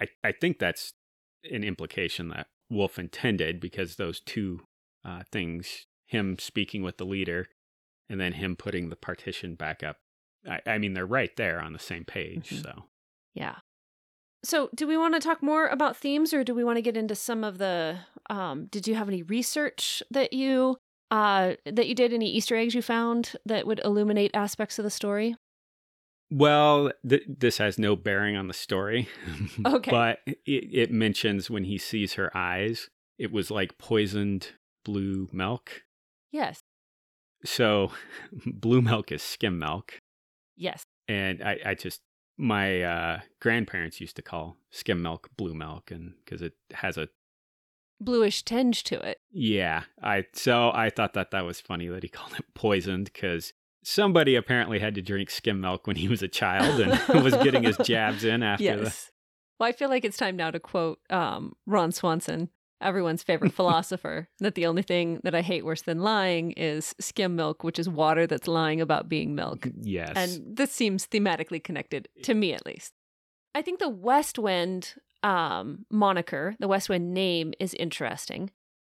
[0.00, 0.92] I I think that's
[1.50, 4.60] an implication that Wolfe intended because those two
[5.04, 7.46] uh, things, him speaking with the leader,
[8.08, 9.98] and then him putting the partition back up.
[10.48, 12.50] I, I mean, they're right there on the same page.
[12.50, 12.62] Mhm.
[12.62, 12.84] So
[13.34, 13.56] Yeah.
[14.44, 16.96] So, do we want to talk more about themes or do we want to get
[16.96, 17.98] into some of the
[18.30, 20.76] um did you have any research that you
[21.10, 24.90] uh that you did any easter eggs you found that would illuminate aspects of the
[24.90, 25.36] story?
[26.30, 29.08] Well, th- this has no bearing on the story.
[29.66, 29.90] Okay.
[29.90, 34.48] but it, it mentions when he sees her eyes, it was like poisoned
[34.84, 35.82] blue milk.
[36.32, 36.60] Yes.
[37.44, 37.92] So,
[38.46, 39.98] blue milk is skim milk.
[40.56, 40.82] Yes.
[41.08, 42.00] And I, I just,
[42.36, 47.08] my uh, grandparents used to call skim milk blue milk, and because it has a,
[48.00, 49.18] Bluish tinge to it.
[49.30, 49.84] yeah.
[50.02, 53.52] I so I thought that that was funny that he called it poisoned because
[53.84, 57.62] somebody apparently had to drink skim milk when he was a child and was getting
[57.62, 59.10] his jabs in after the Yes.
[59.58, 64.28] Well, I feel like it's time now to quote um, Ron Swanson, everyone's favorite philosopher,
[64.40, 67.88] that the only thing that I hate worse than lying is skim milk, which is
[67.88, 69.68] water that's lying about being milk.
[69.80, 70.12] Yes.
[70.16, 72.92] And this seems thematically connected, to me at least.
[73.54, 78.50] I think the West Wind um, moniker, the West Wind name, is interesting.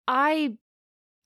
[0.06, 0.56] I.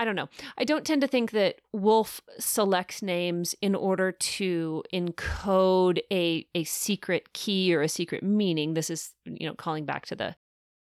[0.00, 0.28] I don't know.
[0.56, 6.64] I don't tend to think that Wolfe selects names in order to encode a a
[6.64, 8.74] secret key or a secret meaning.
[8.74, 10.36] This is, you know, calling back to the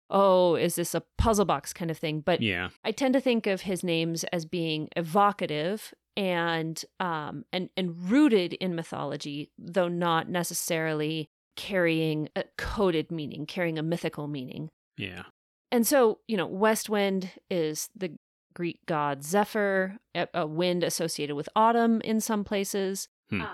[0.09, 2.21] oh, is this a puzzle box kind of thing?
[2.21, 2.69] But yeah.
[2.83, 8.53] I tend to think of his names as being evocative and um and and rooted
[8.53, 14.69] in mythology, though not necessarily carrying a coded meaning, carrying a mythical meaning.
[14.97, 15.23] Yeah.
[15.71, 18.13] And so, you know, West Wind is the
[18.55, 23.07] Greek god Zephyr, a, a wind associated with autumn in some places.
[23.29, 23.41] Hmm.
[23.41, 23.49] Um,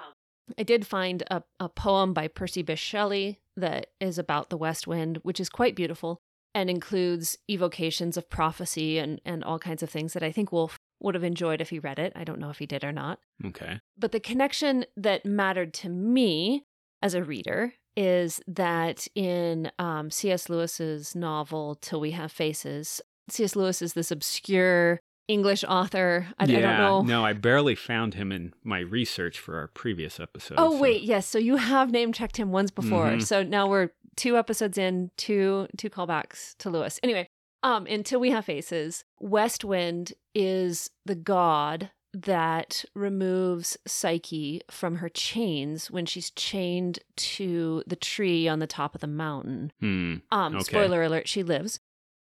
[0.57, 4.87] I did find a, a poem by Percy Bysshe Shelley that is about the West
[4.87, 6.19] Wind, which is quite beautiful
[6.53, 10.77] and includes evocations of prophecy and, and all kinds of things that I think Wolfe
[10.99, 12.13] would have enjoyed if he read it.
[12.15, 13.19] I don't know if he did or not.
[13.45, 13.79] Okay.
[13.97, 16.65] But the connection that mattered to me
[17.01, 20.49] as a reader is that in um, C.S.
[20.49, 23.55] Lewis's novel Till We Have Faces, C.S.
[23.55, 26.27] Lewis is this obscure English author.
[26.39, 26.57] I, yeah.
[26.57, 27.01] I don't know.
[27.03, 30.55] No, I barely found him in my research for our previous episode.
[30.57, 31.25] Oh so- wait, yes.
[31.27, 33.05] So you have name checked him once before.
[33.07, 33.23] Mhm.
[33.23, 36.99] So now we're two episodes in, two two callbacks to Lewis.
[37.03, 37.27] Anyway,
[37.63, 45.07] um, until we have faces, West Wind is the god that removes Psyche from her
[45.07, 49.71] chains when she's chained to the tree on the top of the mountain.
[49.79, 50.15] Hmm.
[50.29, 50.63] Um, Okay.
[50.63, 51.79] spoiler alert, she lives.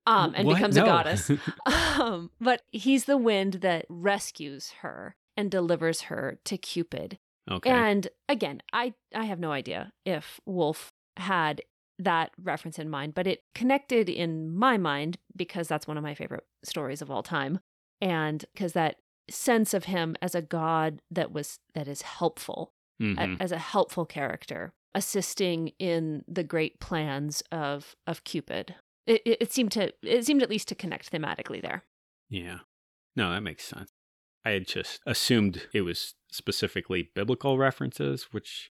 [0.06, 0.56] Um, and What?
[0.56, 0.82] becomes No.
[0.84, 1.30] a goddess.
[1.66, 7.18] um, but he's the wind that rescues her and delivers her to Cupid.
[7.50, 7.70] okay.
[7.70, 11.62] And again, I I have no idea if Wolfe had
[11.98, 16.14] that reference in mind, but it connected in my mind because that's one of my
[16.14, 17.60] favorite stories of all time
[18.00, 18.96] and because that
[19.30, 23.36] sense of him as a god that was that is helpful a- Mhm.
[23.40, 28.74] as a helpful character assisting in the great plans of of Cupid.
[29.06, 31.84] It, it, it seemed to it seemed at least to connect thematically there.
[32.28, 32.58] Yeah.
[33.16, 33.90] No, that makes sense.
[34.44, 38.70] I had just assumed it was specifically biblical references, which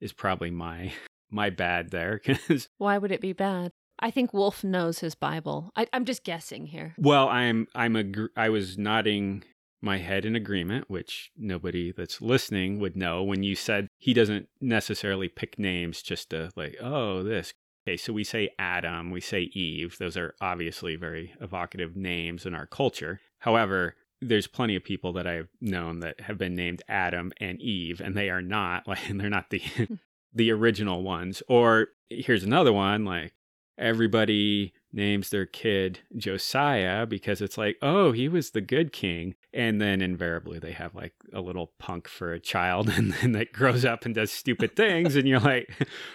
[0.00, 0.92] is probably my
[1.30, 3.70] my bad there cuz Why would it be bad?
[4.00, 5.70] I think Wolfe knows his Bible.
[5.76, 6.94] I, I'm just guessing here.
[6.98, 8.04] well, I'm I'm a
[8.36, 9.44] I was nodding
[9.84, 14.48] my head in agreement, which nobody that's listening would know when you said he doesn't
[14.60, 17.52] necessarily pick names just to like, oh, this.
[17.86, 19.98] Okay, so we say Adam, we say Eve.
[19.98, 23.20] Those are obviously very evocative names in our culture.
[23.40, 28.00] However, there's plenty of people that I've known that have been named Adam and Eve,
[28.00, 29.94] and they are not like they're not the hmm.
[30.32, 31.42] the original ones.
[31.48, 33.34] Or here's another one like
[33.76, 39.34] everybody names their kid Josiah because it's like, oh, he was the good king.
[39.52, 43.52] And then invariably they have like a little punk for a child and then that
[43.52, 45.16] grows up and does stupid things.
[45.16, 45.70] and you're like,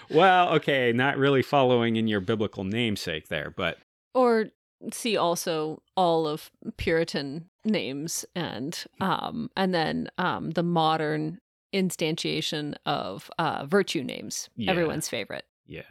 [0.09, 3.49] well, okay, not really following in your biblical namesake there.
[3.55, 3.77] But
[4.13, 4.47] Or
[4.93, 11.37] see also all of Puritan names and um and then um the modern
[11.75, 14.49] instantiation of uh virtue names.
[14.55, 14.71] Yeah.
[14.71, 15.43] Everyone's favorite.
[15.67, 15.83] yeah,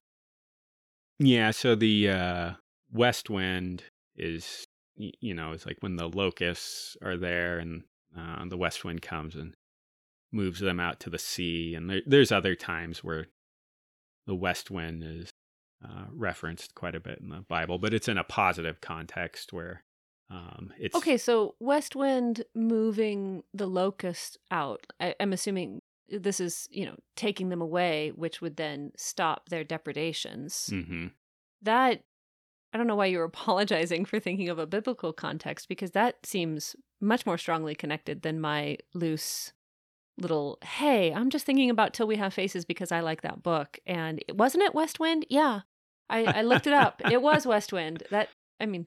[1.19, 2.53] yeah so the uh,
[2.93, 3.85] west wind
[4.17, 7.83] is, you know, it's like when the locusts are there and
[8.17, 9.55] uh, the west wind comes and
[10.33, 11.75] moves them out to the sea.
[11.75, 13.27] And there, there's other times where
[14.27, 15.31] the west wind is
[15.85, 19.85] uh, referenced quite a bit in the Bible, but it's in a positive context where
[20.31, 24.87] um, it's Okay, so west wind moving the locust out.
[25.01, 29.65] I, I'm assuming this is, you know, taking them away, which would then stop their
[29.65, 30.69] depredations.
[30.73, 31.13] Mhm.
[31.63, 32.03] That
[32.73, 36.77] I don't know why you're apologizing for thinking of a biblical context because that seems
[37.01, 39.53] much more strongly connected than my loose
[40.17, 43.79] little hey, I'm just thinking about Till We Have Faces because I like that book.
[43.87, 45.25] And it- wasn't it West Wind?
[45.31, 45.61] Yeah.
[46.11, 47.01] I, I looked it up.
[47.11, 48.03] It was West Wind.
[48.11, 48.29] That
[48.59, 48.87] I mean,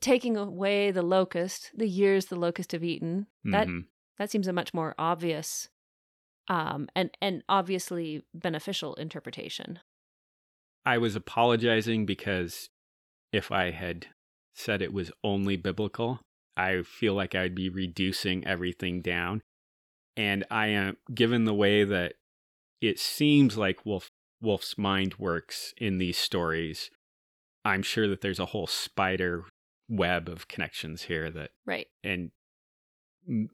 [0.00, 3.84] taking away the locust, the years the locust have eaten, that Mhm.
[4.18, 5.68] that seems a much more obvious
[6.48, 9.80] um and and obviously beneficial interpretation.
[10.86, 12.70] I was apologizing because
[13.34, 14.06] if I had
[14.54, 16.20] said it was only biblical,
[16.56, 19.42] I feel like I'd be reducing everything down.
[20.16, 22.14] And I am given the way that
[22.80, 26.90] it seems like Wolfe Wolfe's mind works in these stories,
[27.64, 29.44] I'm sure that there's a whole spider
[29.88, 31.88] web of connections here that Right.
[32.04, 32.30] and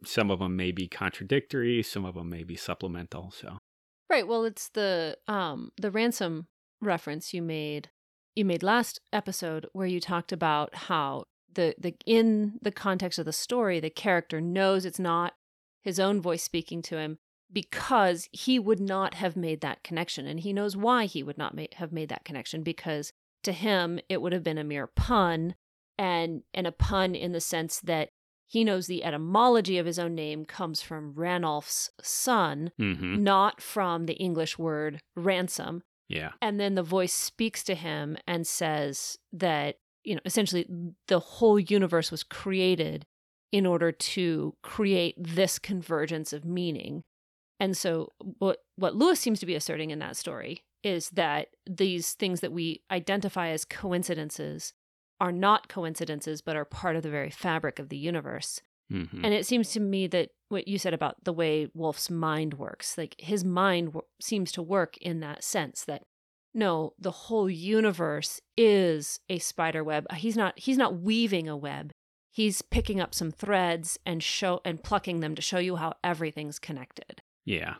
[0.04, 3.58] some of them may be contradictory, some of them may be supplemental, so
[4.10, 4.26] Right.
[4.26, 6.48] Well, it's the um the ransom
[6.82, 7.88] reference you made
[8.34, 13.24] you made last episode where you talked about how the the in the context of
[13.24, 15.34] the story the character knows it's not
[15.82, 17.18] his own voice speaking to him
[17.52, 21.54] because he would not have made that connection and he knows why he would not
[21.54, 23.12] ma- have made that connection because
[23.42, 25.54] to him it would have been a mere pun
[25.98, 28.10] and and a pun in the sense that
[28.46, 33.20] he knows the etymology of his own name comes from Ranulph's son mhm.
[33.20, 35.84] not from the English word ransom.
[36.10, 36.32] Yeah.
[36.42, 40.66] And then the voice speaks to him and says that, you know, essentially
[41.06, 43.06] the whole universe was created
[43.52, 47.04] in order to create this convergence of meaning.
[47.60, 52.12] And so what what Lewis seems to be asserting in that story is that these
[52.14, 54.72] things that we identify as coincidences
[55.20, 58.62] are not coincidences but are part of the very fabric of the universe.
[58.90, 59.20] Mhm.
[59.24, 62.98] And it seems to me that what you said about the way Wolfe's mind works,
[62.98, 66.03] like his mind w- seems to work in that sense that
[66.53, 70.11] no, the whole universe is a spider web.
[70.14, 71.92] He's not he's not weaving a web.
[72.33, 76.59] He's picking up some threads and show and plucking them to show you how everything's
[76.59, 77.20] connected.
[77.44, 77.76] Yeah.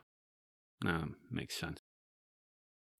[0.87, 1.81] Um, makes sense.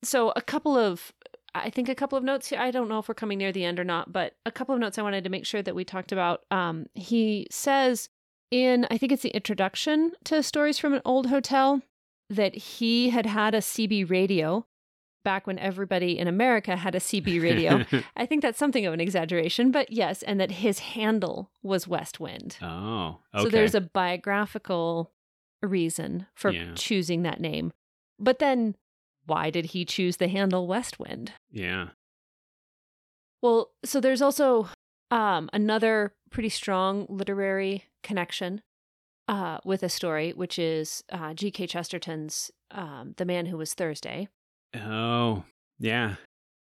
[0.03, 1.13] So a couple of
[1.55, 2.59] I think a couple of notes here.
[2.61, 4.81] I don't know if we're coming near the end or not, but a couple of
[4.81, 6.43] notes I wanted to make sure that we talked about.
[6.51, 8.09] Um, he says
[8.51, 11.83] in, I think it's the introduction to Stories from an Old Hotel,
[12.29, 14.65] that he had had a CB radio
[15.25, 17.85] back when everybody in America had a CB radio.
[18.17, 22.21] I think that's something of an exaggeration, but yes, and that his handle was West
[22.21, 22.57] Wind.
[22.63, 23.45] oh, okay.
[23.45, 25.11] So there's a biographical
[25.63, 26.73] reason for Yeah.
[26.75, 27.73] choosing that name.
[28.19, 28.77] But then
[29.27, 31.33] why did he choose the handle West Wind?
[31.51, 31.89] yeah.
[33.43, 34.69] Well, so there's also
[35.11, 38.61] um, another pretty strong literary connection
[39.29, 41.67] uh, with a story, which is uh, G.K.
[41.69, 44.29] Chesterton's um, The Man Who Was Thursday,
[44.77, 45.45] Oh,
[45.79, 46.17] yeah.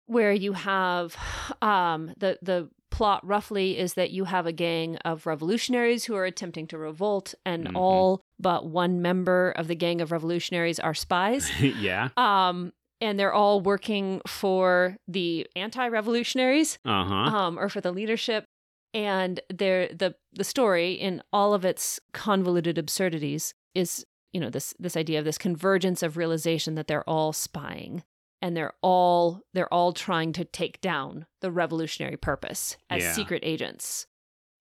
[0.06, 1.16] where you have
[1.60, 2.70] um, the the
[3.00, 7.34] plot roughly is that you have a gang of revolutionaries who are attempting to revolt,
[7.46, 7.76] and Mhm.
[7.76, 11.50] all but one member of the gang of revolutionaries are spies.
[11.88, 12.10] yeah.
[12.18, 17.14] Um, and they're all working for the anti-revolutionaries, Uh huh.
[17.36, 18.44] um, or for the leadership.
[18.92, 24.74] And they're, the the story, in all of its convoluted absurdities, is you know this
[24.78, 28.02] this idea of this convergence of realization that they're all spying
[28.42, 33.12] and they're all they're all trying to take down the revolutionary purpose as Yeah.
[33.12, 34.06] secret agents.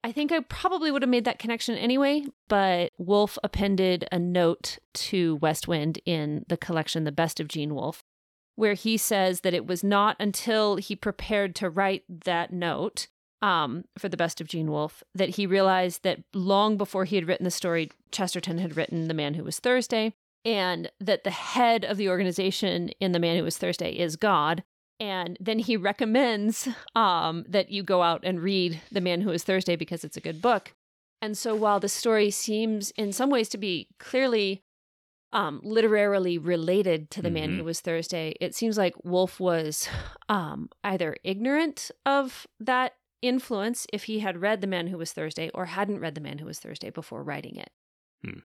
[0.03, 4.79] I think I probably would have made that connection anyway, but Wolfe appended a note
[4.93, 8.01] to West Wind in the collection The Best of Gene Wolfe,
[8.55, 13.08] where he says that it was not until he prepared to write that note
[13.41, 17.27] um, for The Best of Gene Wolfe that he realized that long before he had
[17.27, 20.13] written the story, Chesterton had written The Man Who Was Thursday,
[20.46, 24.63] and that the head of the organization in The Man Who Was Thursday is God.
[25.00, 29.44] And then he recommends um, that you go out and read The Man Who Was
[29.44, 30.73] Thursday because it's a good book.
[31.21, 34.62] And so while the story seems in some ways to be clearly
[35.31, 37.58] um, literarily related to The Man Mhm.
[37.58, 39.87] Who Was Thursday, it seems like Wolfe was
[40.27, 45.50] um, either ignorant of that influence if he had read The Man Who Was Thursday
[45.54, 47.69] or hadn't read The Man Who Was Thursday before writing it.
[48.23, 48.40] Hmm.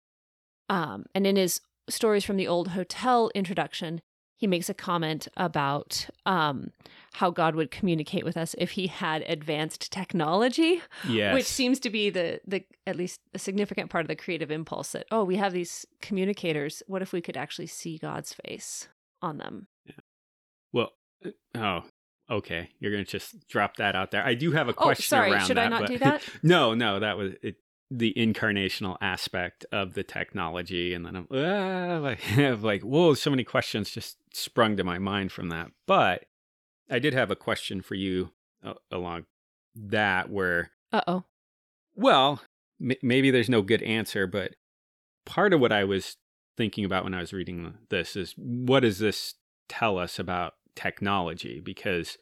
[0.70, 4.02] Um, and in his Stories from the Old Hotel introduction,
[4.38, 6.72] he makes a comment about um,
[7.14, 11.34] how God would communicate with us if he had advanced technology, Yes.
[11.34, 14.92] which seems to be the the at least a significant part of the creative impulse
[14.94, 18.88] that oh, we have these communicators, what if we could actually see God's face
[19.22, 19.68] on them?
[20.74, 20.92] well,
[21.26, 21.82] uh, oh,
[22.30, 22.70] okay.
[22.80, 24.24] You're going to just drop that out there.
[24.26, 24.84] I do have a question.
[24.84, 25.66] Oh, question sorry, around should that.
[25.68, 26.24] I not but- do that?
[26.44, 27.56] no, no, that was it,
[27.96, 30.94] the incarnational aspect of the technology.
[30.94, 32.20] And then I'm ah, like,
[32.62, 35.72] like, whoa, so many questions just sprung to my mind from that.
[35.86, 36.26] But
[36.90, 38.32] I did have a question for you
[38.64, 39.26] uh, along
[39.76, 41.24] that where Uh-oh.
[41.96, 42.42] Well,
[42.82, 44.56] m- maybe there's no good answer, but
[45.26, 46.18] part of what I was
[46.58, 49.36] thinking about when I was reading this is what does this
[49.70, 51.60] tell us about technology?
[51.60, 52.18] Because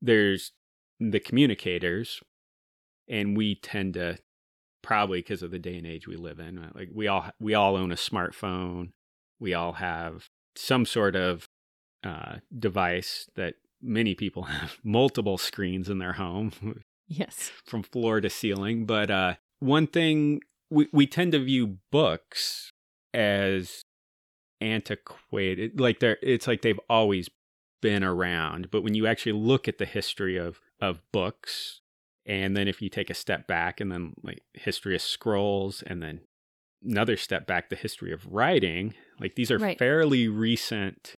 [0.00, 0.52] there's
[1.00, 2.20] the communicators,
[3.08, 4.18] and we tend to
[4.82, 7.76] probably because of the day and age we live in, like we all we all
[7.76, 8.90] own a smartphone,
[9.40, 11.48] we all have some sort of
[12.04, 16.52] uh, device that many people have multiple screens in their home
[17.08, 17.50] Yes.
[17.66, 18.86] from floor to ceiling.
[18.86, 22.72] But uh, one thing we we tend to view books
[23.12, 23.84] as
[24.60, 27.28] antiquated, like they're it's like they've always
[27.82, 28.70] been around.
[28.70, 31.81] But when you actually look at the history of of books,
[32.26, 36.02] and then if you take a step back, and then like history of scrolls, and
[36.02, 36.20] then
[36.84, 39.78] another step back, the history of writing, like these are Right.
[39.78, 41.14] fairly recent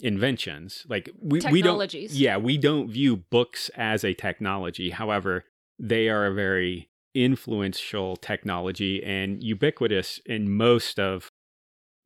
[0.00, 0.86] inventions.
[0.88, 1.78] Like we we don't
[2.10, 4.90] yeah, we don't view books as a technology.
[4.90, 5.44] However,
[5.78, 11.30] they are a very influential technology and ubiquitous in most of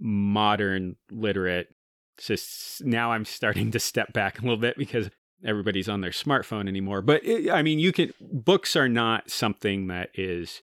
[0.01, 1.75] modern literate.
[2.19, 2.35] So
[2.81, 5.11] now, I'm starting to step back a little bit because
[5.45, 7.03] everybody's on their smartphone anymore.
[7.03, 10.63] But it, I mean, you can books are not something that is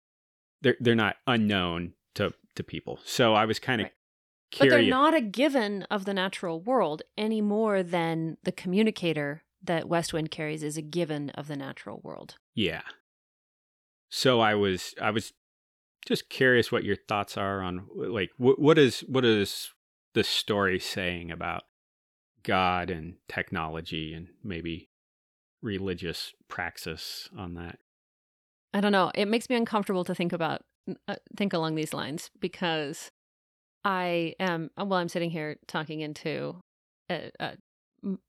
[0.61, 2.99] they're they're not unknown to to people.
[3.03, 3.87] So I was kind of
[4.55, 4.61] Right.
[4.61, 9.87] But they're not a given of the natural world any more than the communicator that
[9.87, 12.35] West Wind carries is a given of the natural world.
[12.55, 12.81] Yeah.
[14.09, 15.33] So I was I was
[16.07, 19.69] just curious what your thoughts are on like what what is what is
[20.13, 21.63] the story saying about
[22.43, 24.89] God and technology and maybe
[25.61, 27.79] religious praxis on that.
[28.73, 29.11] I don't know.
[29.15, 30.61] It makes me uncomfortable to think about
[31.07, 33.11] uh, think along these lines because
[33.83, 34.93] I am well.
[34.93, 36.59] I'm sitting here talking into
[37.09, 37.57] a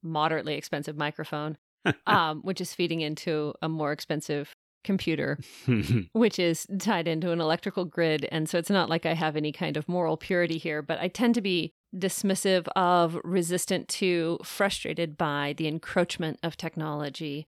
[0.02, 1.56] moderately expensive microphone,
[2.06, 4.52] um, which is feeding into a more expensive
[4.84, 5.38] computer,
[6.12, 9.52] which is tied into an electrical grid, and so it's not like I have any
[9.52, 10.82] kind of moral purity here.
[10.82, 17.46] But I tend to be dismissive of, resistant to, frustrated by the encroachment of technology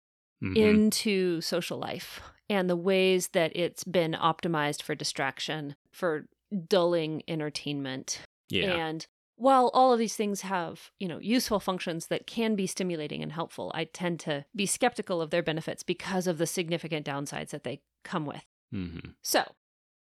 [0.44, 0.56] Mhm.
[0.56, 6.28] into social life and the ways that it's been optimized for distraction, for
[6.68, 8.22] dulling entertainment.
[8.50, 8.72] yeah.
[8.88, 13.22] And while all of these things have, you know, useful functions that can be stimulating
[13.22, 17.50] and helpful, I tend to be skeptical of their benefits because of the significant downsides
[17.50, 18.46] that they come with.
[18.74, 19.16] Mhm.
[19.22, 19.56] So,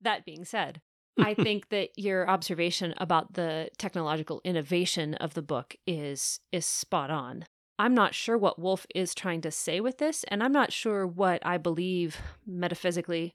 [0.00, 0.80] that being said,
[1.18, 7.10] I think that your observation about the technological innovation of the book is is spot
[7.10, 7.44] on.
[7.78, 11.06] I'm not sure what Wolfe is trying to say with this, and I'm not sure
[11.06, 12.16] what I believe
[12.46, 13.32] metaphysically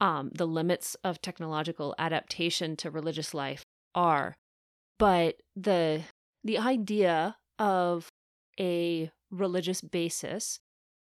[0.00, 3.64] um, the limits of technological adaptation to religious life
[3.94, 4.36] are.
[4.98, 6.02] But the
[6.42, 8.08] the idea of
[8.60, 10.60] a religious basis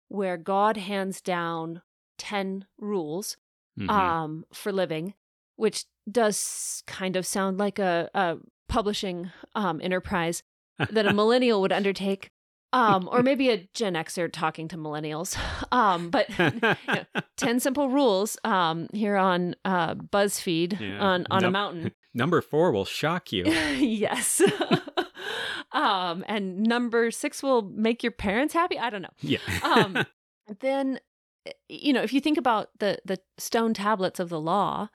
[0.09, 1.83] where God hands down
[2.19, 3.37] ten rules
[3.79, 3.89] Mhm.
[3.89, 5.15] um, for living,
[5.57, 8.37] which does kind of sound like a, a
[8.69, 10.43] publishing um, enterprise
[10.91, 12.31] that a millennial would undertake,
[12.73, 15.37] um, or maybe a Gen Xer talking to millennials.
[15.73, 16.75] Um, but know,
[17.39, 20.99] 10 simple rules um, here on uh, BuzzFeed Yeah.
[20.99, 21.93] on, on a mountain.
[22.13, 23.45] Number 4 will shock you.
[23.47, 24.43] yes.
[25.73, 28.79] um, and number six will make your parents happy.
[28.79, 29.39] I don't know Yeah.
[29.63, 30.05] um,
[30.61, 31.01] then
[31.47, 34.89] eh, you know if you think about the the stone tablets of the law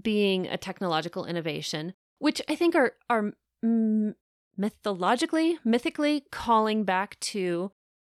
[0.00, 3.32] being a technological innovation which i think are are
[4.56, 7.72] mythologically mythically calling back to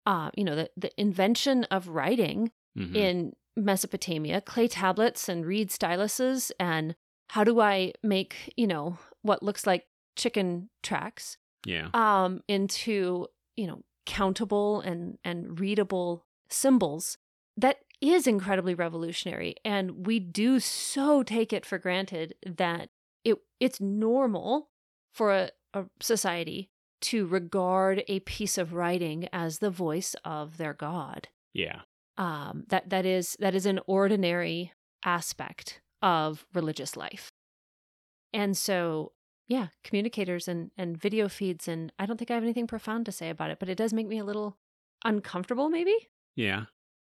[0.05, 2.95] uh, you know the, the invention of writing Mhm.
[2.95, 6.93] in mesopotamia clay tablets and reed styluses and
[7.30, 9.86] how do i make you know what looks like
[10.17, 11.88] chicken tracks yeah.
[11.93, 17.17] um into you know countable and and readable symbols
[17.58, 22.89] that is incredibly revolutionary and we do so take it for granted that
[23.24, 24.70] it it's normal
[25.14, 26.70] for a, a society
[27.01, 31.82] to regard a piece of writing as the voice of their god Yeah.
[32.18, 34.74] um that that is that is an ordinary
[35.06, 37.30] aspect of religious life
[38.34, 39.14] and so
[39.47, 43.12] yeah communicators and and video feeds and i don't think i have anything profound to
[43.12, 44.58] say about it but it does make me a little
[45.03, 45.95] uncomfortable, maybe.
[46.36, 46.64] Yeah.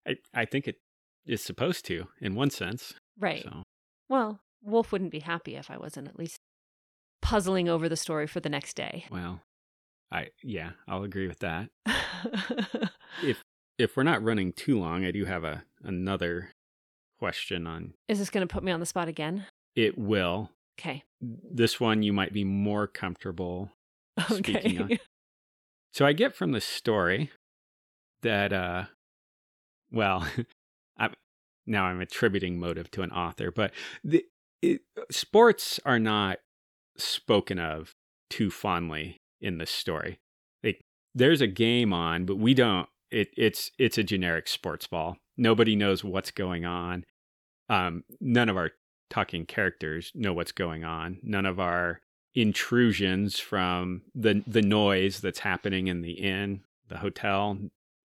[0.07, 0.77] I, I think it
[1.25, 2.93] is supposed to, in one sense.
[3.19, 3.43] Right.
[3.43, 3.63] So,
[4.09, 6.37] Well, Wolfe wouldn't be happy if I wasn't at least
[7.21, 9.05] puzzling over the story for the next day.
[9.11, 9.41] well,
[10.11, 11.69] I, yeah, I'll agree with that.
[13.23, 13.41] If
[13.77, 16.51] if we're not running too long, I do have a another
[17.17, 19.45] question on Is this going to put me on the spot again?
[19.75, 20.51] it will.
[20.79, 21.03] Okay.
[21.21, 23.71] This one you might be more comfortable
[24.29, 24.93] Speaking Okay.
[24.95, 24.99] of-
[25.93, 27.31] So I get from the story
[28.21, 28.85] that, uh,
[29.91, 30.27] well,
[30.97, 31.13] I'm,
[31.65, 33.71] now I'm attributing motive to an author, but
[34.03, 34.25] the
[34.61, 36.39] it, sports are not
[36.97, 37.95] spoken of
[38.29, 40.19] too fondly in this story.
[40.63, 40.81] Like,
[41.15, 42.87] there's a game on, but we don't.
[43.11, 45.17] It, it's it's a generic sports ball.
[45.37, 47.05] Nobody knows what's going on.
[47.67, 48.71] Um, none of our
[49.09, 51.19] talking characters know what's going on.
[51.23, 52.01] None of our
[52.35, 57.57] intrusions from the the noise that's happening in the inn, the hotel.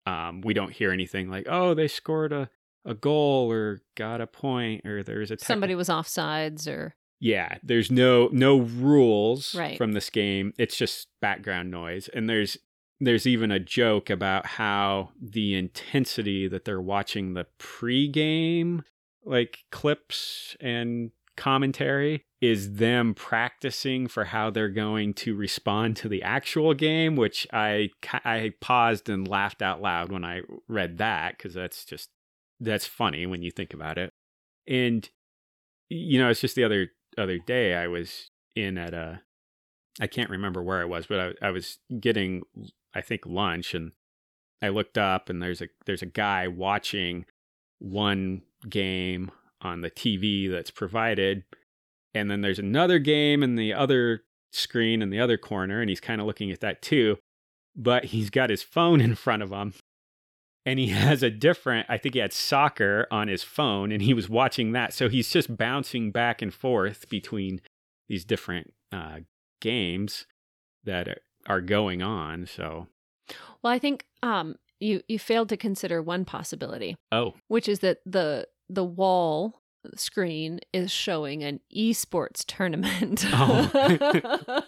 [0.07, 2.51] Um, we don't hear anything like, "Oh, they scored a
[2.85, 7.57] a goal or got a point or there's a techni-" Somebody was offsides or Yeah,
[7.63, 9.79] there's no no rules Right.
[9.79, 10.53] from this game.
[10.59, 12.59] It's just background noise, and there's
[13.01, 18.85] there's even a joke about how the intensity that they're watching the pregame
[19.25, 26.23] like clips and commentary is them practicing for how they're going to respond to the
[26.23, 27.89] actual game which i
[28.25, 32.11] i paused and laughed out loud when i read that cuz that's just
[32.61, 34.11] that's funny when you think about it.
[34.69, 35.09] And
[35.89, 39.21] you know it's just the other other day i was in at a
[40.01, 42.43] i can't remember where i was but i, I was getting
[42.95, 43.93] i think lunch and
[44.63, 47.27] i looked up and there's a there's a guy watching
[47.79, 49.31] one game
[49.65, 51.45] on the tv that's provided.
[52.15, 56.01] And then there's another game in the other screen in the other corner and he's
[56.01, 57.19] kind of looking at that too
[57.75, 59.75] but he's got his phone in front of him
[60.65, 64.15] and he has a different i think he had soccer on his phone and he
[64.15, 64.93] was watching that.
[64.93, 67.61] So he's just bouncing back and forth between
[68.09, 69.21] these different uh,
[69.61, 70.27] games
[70.85, 72.89] that are- are going on so.
[73.63, 77.35] Well, I think um you you failed to consider one possibility, oh.
[77.49, 79.63] which is that the the wall
[79.97, 83.25] screen is showing an esports tournament.
[83.37, 84.63] Oh.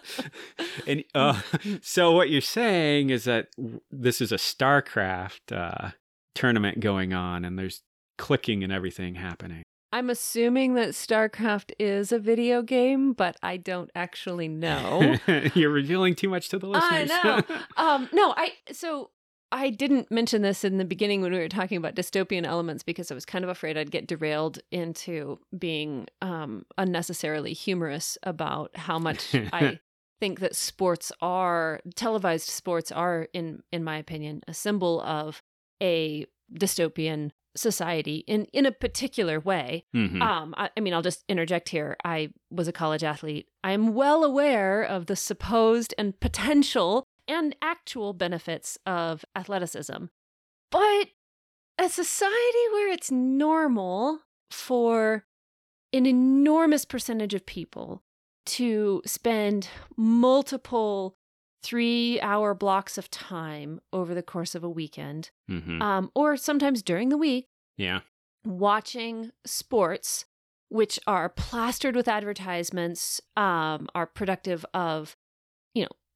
[0.87, 1.41] and uh,
[1.81, 5.91] so what you're saying is that w- this is a starcraft uh,
[6.35, 7.81] tournament going on and there's
[8.17, 13.89] clicking and everything happening I'm assuming that StarCraft is a video game, but I don't
[13.95, 15.15] actually know.
[15.55, 17.41] you're revealing too much to the I listeners know.
[17.77, 19.11] um, no, I so
[19.51, 23.09] I didn't mention this in the beginning when we were talking about dystopian elements because
[23.11, 28.99] I was kind of afraid I'd get derailed into being um, unnecessarily humorous about how
[28.99, 29.79] much I
[30.19, 35.41] think that sports are televised sports are in in my opinion a symbol of
[35.81, 40.21] a dystopian society in in a particular way Mhm.
[40.21, 41.97] um, I, I mean, I'll just interject here.
[42.05, 43.47] I was a college athlete.
[43.63, 50.05] I'm well aware of the supposed and potential and actual benefits of athleticism.
[50.71, 51.09] But
[51.79, 54.19] a society where it's normal
[54.51, 55.25] for
[55.93, 58.03] an enormous percentage of people
[58.47, 61.15] to spend multiple
[61.63, 65.81] three hour blocks of time over the course of a weekend, Mhm.
[65.81, 67.47] um, or sometimes during the week
[67.77, 68.01] yeah
[68.45, 70.25] watching sports
[70.69, 75.15] which are plastered with advertisements um are productive of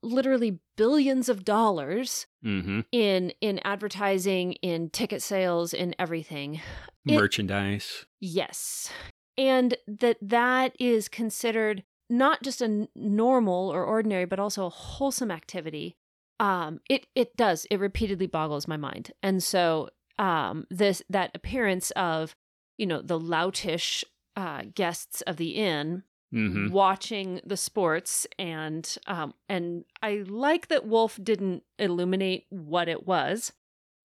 [0.04, 6.62] literally billions of dollars hmm in in advertising in ticket sales in everything.
[7.08, 8.06] It- merchandise.
[8.20, 8.92] Yes.
[9.38, 15.32] And that that is considered not just a normal or ordinary but also a wholesome
[15.32, 15.96] activity.
[16.40, 17.66] Um it it does.
[17.72, 19.12] It repeatedly boggles my mind.
[19.24, 22.36] And so um this that appearance of
[22.78, 24.04] you know the loutish
[24.36, 30.86] uh guests of the inn hmm watching the sports and um and i like that
[30.86, 33.52] wolfe didn't illuminate what it was.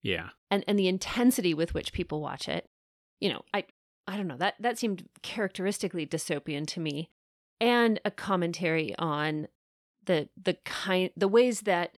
[0.02, 0.30] Yeah.
[0.50, 2.66] And and the intensity with which people watch it.
[3.20, 3.64] You know i
[4.06, 7.10] i don't know that that seemed characteristically dystopian to me.
[7.60, 9.48] And a commentary on
[10.04, 11.96] the the kind the ways that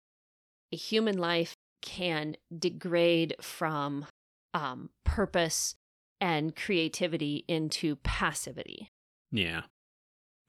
[0.72, 4.06] a human life can degrade from
[4.54, 5.74] um purpose
[6.20, 8.90] and creativity into passivity.
[9.30, 9.62] Yeah.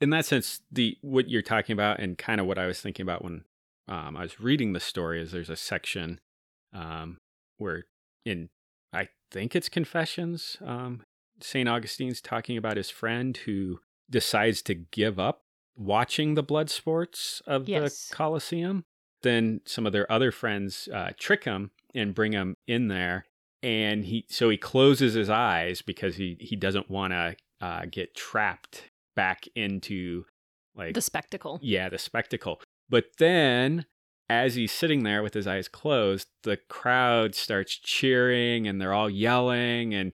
[0.00, 3.02] In that sense, the what you're talking about and kind of what I was thinking
[3.04, 3.44] about when
[3.88, 6.20] um, I was reading the story is there's a section
[6.72, 7.18] um,
[7.58, 7.84] where
[8.24, 8.48] in
[8.92, 11.02] I think it's Confessions, um,
[11.40, 11.68] St.
[11.68, 15.42] Augustine's talking about his friend who decides to give up
[15.76, 18.08] watching the blood sports of Yes.
[18.08, 18.84] the Colosseum.
[19.22, 23.26] Then some of their other friends uh, trick him and bring him in there.
[23.62, 28.14] And he so he closes his eyes because he he doesn't want to uh, get
[28.14, 28.89] trapped
[29.20, 30.24] back into
[30.74, 31.58] like The spectacle.
[31.62, 32.60] yeah the spectacle.
[32.88, 33.84] But then
[34.30, 39.10] as he's sitting there with his eyes closed, the crowd starts cheering and they're all
[39.10, 40.12] yelling and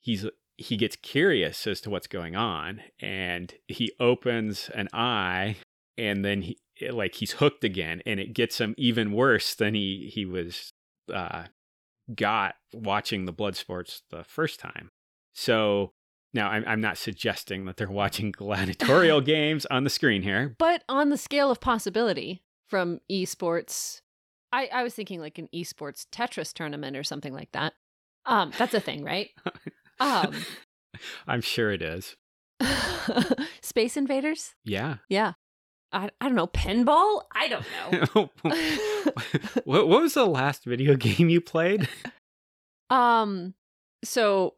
[0.00, 0.26] he's
[0.56, 5.56] he gets curious as to what's going on and he opens an eye
[5.96, 6.58] and then he
[6.90, 10.72] like he's hooked again and it gets him even worse than he he was
[11.12, 11.44] uh
[12.14, 14.88] got watching the blood sports the first time
[15.32, 15.92] so
[16.34, 20.82] now i'm, I'm not suggesting that they're watching gladiatorial games on the screen here But
[20.88, 24.00] on the scale of possibility from esports,
[24.52, 27.74] I, I was thinking like an esports Tetris tournament or something like that.
[28.24, 29.30] Um, that's a thing, right?
[30.00, 30.34] Um,
[31.28, 32.16] i'm sure it is
[33.62, 34.54] Space Invaders?
[34.64, 35.34] yeah Yeah.
[35.92, 36.46] I, I don't know.
[36.46, 37.22] Pinball?
[37.34, 37.66] I don't
[38.14, 38.30] know.
[39.64, 41.88] what, what was the last video game you played
[42.90, 43.54] um,
[44.02, 44.54] so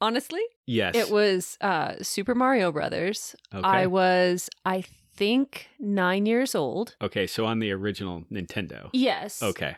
[0.00, 3.34] honestly, yes it was uh Super Mario Brothers.
[3.54, 4.84] okay I was, I
[5.14, 6.96] think, nine years old.
[7.00, 9.42] okay so on the original nintendo Yes.
[9.42, 9.76] Okay.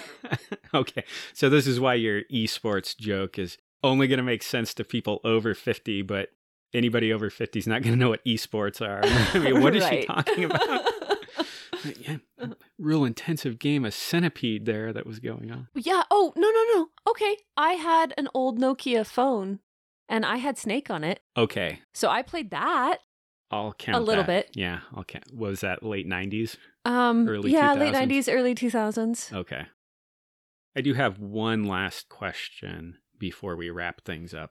[0.74, 1.04] okay.
[1.32, 5.20] So this is why your esports joke is only going to make sense to people
[5.24, 6.28] over 50, but
[6.74, 9.00] anybody over 50 is not going to know what esports are.
[9.34, 10.80] I mean, what is she talking about?
[12.00, 12.16] yeah,
[12.78, 15.68] real intensive game of centipede there that was going on.
[15.74, 16.02] yeah.
[16.10, 16.88] Oh, no, no, no.
[17.10, 17.36] Okay.
[17.56, 19.60] I had an old Nokia phone
[20.08, 21.20] and I had Snake on it.
[21.36, 21.80] Okay.
[21.94, 22.98] So I played that.
[23.50, 24.46] I'll count a little that.
[24.46, 24.56] bit.
[24.56, 25.34] Yeah, I'll count.
[25.34, 26.56] Was that late 90s?
[26.84, 28.08] Um, Early yeah, late 2000s.
[28.08, 29.32] 90s, early 2000s.
[29.32, 29.66] Okay.
[30.74, 34.52] I do have one last question before we wrap things up.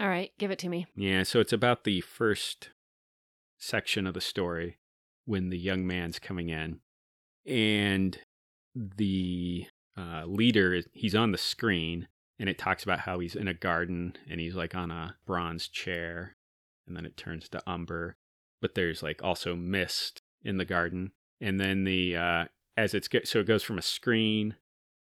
[0.00, 0.30] All right.
[0.38, 0.86] Give it to me.
[0.96, 2.70] Yeah, so it's about the first
[3.58, 4.78] section of the story
[5.30, 6.80] when the young man's coming in,
[7.46, 8.18] and
[8.74, 9.66] the
[9.96, 12.08] uh, leader he's on the screen,
[12.38, 15.68] and it talks about how he's in a garden and he's like on a bronze
[15.68, 16.36] chair,
[16.86, 18.16] and then it turns to umber,
[18.60, 22.44] but there's like also mist in the garden, and then the uh,
[22.76, 24.56] as it's go- so it goes from a screen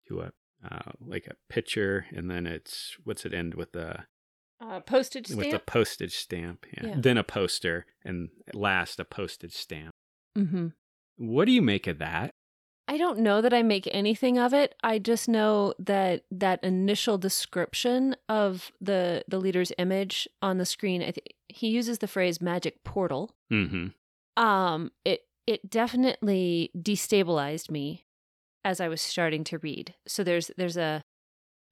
[0.09, 0.33] to a
[0.69, 4.05] uh, like a picture, and then it's what's it end with the
[4.61, 5.39] Uh, postage stamp.
[5.45, 6.87] with a postage stamp, yeah.
[6.89, 6.95] Yeah.
[6.99, 9.95] Then a poster, and last a postage stamp.
[10.37, 10.69] Mm-hmm.
[11.19, 12.31] What do you make of that?
[12.89, 14.75] I don't know that I make anything of it.
[14.83, 21.03] I just know that that initial description of the the leader's image on the screen,
[21.03, 23.35] I th- he uses the phrase magic portal.
[23.53, 24.43] Mm-hmm.
[24.43, 28.05] Um it it definitely destabilized me
[28.65, 29.95] as I was starting to read.
[30.07, 31.03] So there's there's a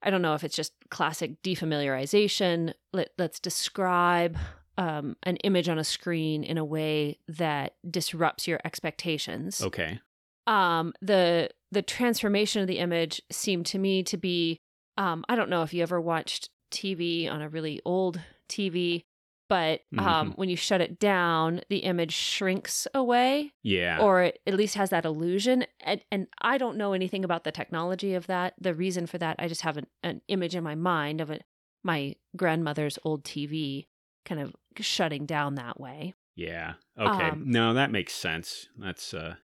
[0.03, 2.75] I don't know if it's just classic defamiliarization.
[2.93, 4.37] Let, let's describe
[4.77, 10.01] um, an image on a screen in a way that disrupts your expectations Okay.
[10.47, 14.59] um the the transformation of the image seemed to me to be
[14.99, 19.05] um i don't know if you ever watched tv on a really old tv
[19.49, 20.37] but um Mhm.
[20.39, 23.99] when you shut it down the image shrinks away Yeah.
[24.01, 27.53] or it at least has that illusion and, and i don't know anything about the
[27.53, 30.75] technology of that the reason for that i just have an, an image in my
[30.75, 31.45] mind of it
[31.85, 33.87] my grandmother's old tv
[34.25, 36.75] kind of shutting down that way yeah.
[36.99, 37.29] Okay.
[37.29, 38.69] um, no, that makes sense.
[38.77, 39.37] That's uh.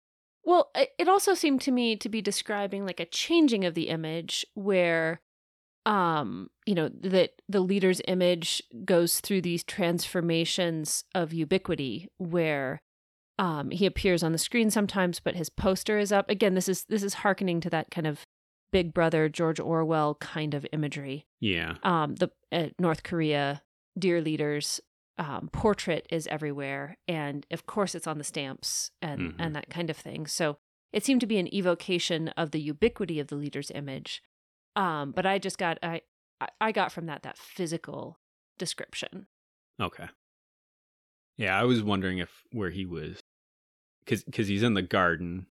[0.43, 4.43] Well, it also seemed to me to be describing like a changing of the image
[4.55, 5.21] where
[5.85, 12.81] um you know that the leader's image goes through these transformations of ubiquity where
[13.37, 16.83] um he appears on the screen sometimes but his poster is up again this is
[16.89, 18.21] this is hearkening to that kind of
[18.71, 21.75] big brother george orwell kind of imagery Yeah.
[21.83, 23.61] um the uh, north korea
[23.97, 24.81] dear leaders
[25.19, 29.35] um, portrait is everywhere and of course it's on the stamps and Mhm.
[29.37, 30.57] and that kind of thing so
[30.93, 34.23] it seemed to be an evocation of the ubiquity of the leader's image
[34.77, 36.01] um but i just got i
[36.61, 38.17] I- got from that that physical
[38.57, 39.27] description
[39.81, 40.07] Okay.
[41.37, 43.19] Yeah, I was wondering if where he was,
[44.03, 45.47] because because he's in the garden,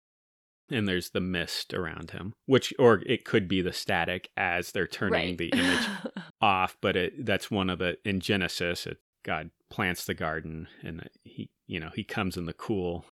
[0.70, 4.86] and there's the mist around him, which or it could be the static as they're
[4.88, 5.86] turning the image
[6.40, 11.08] off but it that's one of the in genesis it god plants the garden and
[11.24, 13.04] he you know he comes in the cool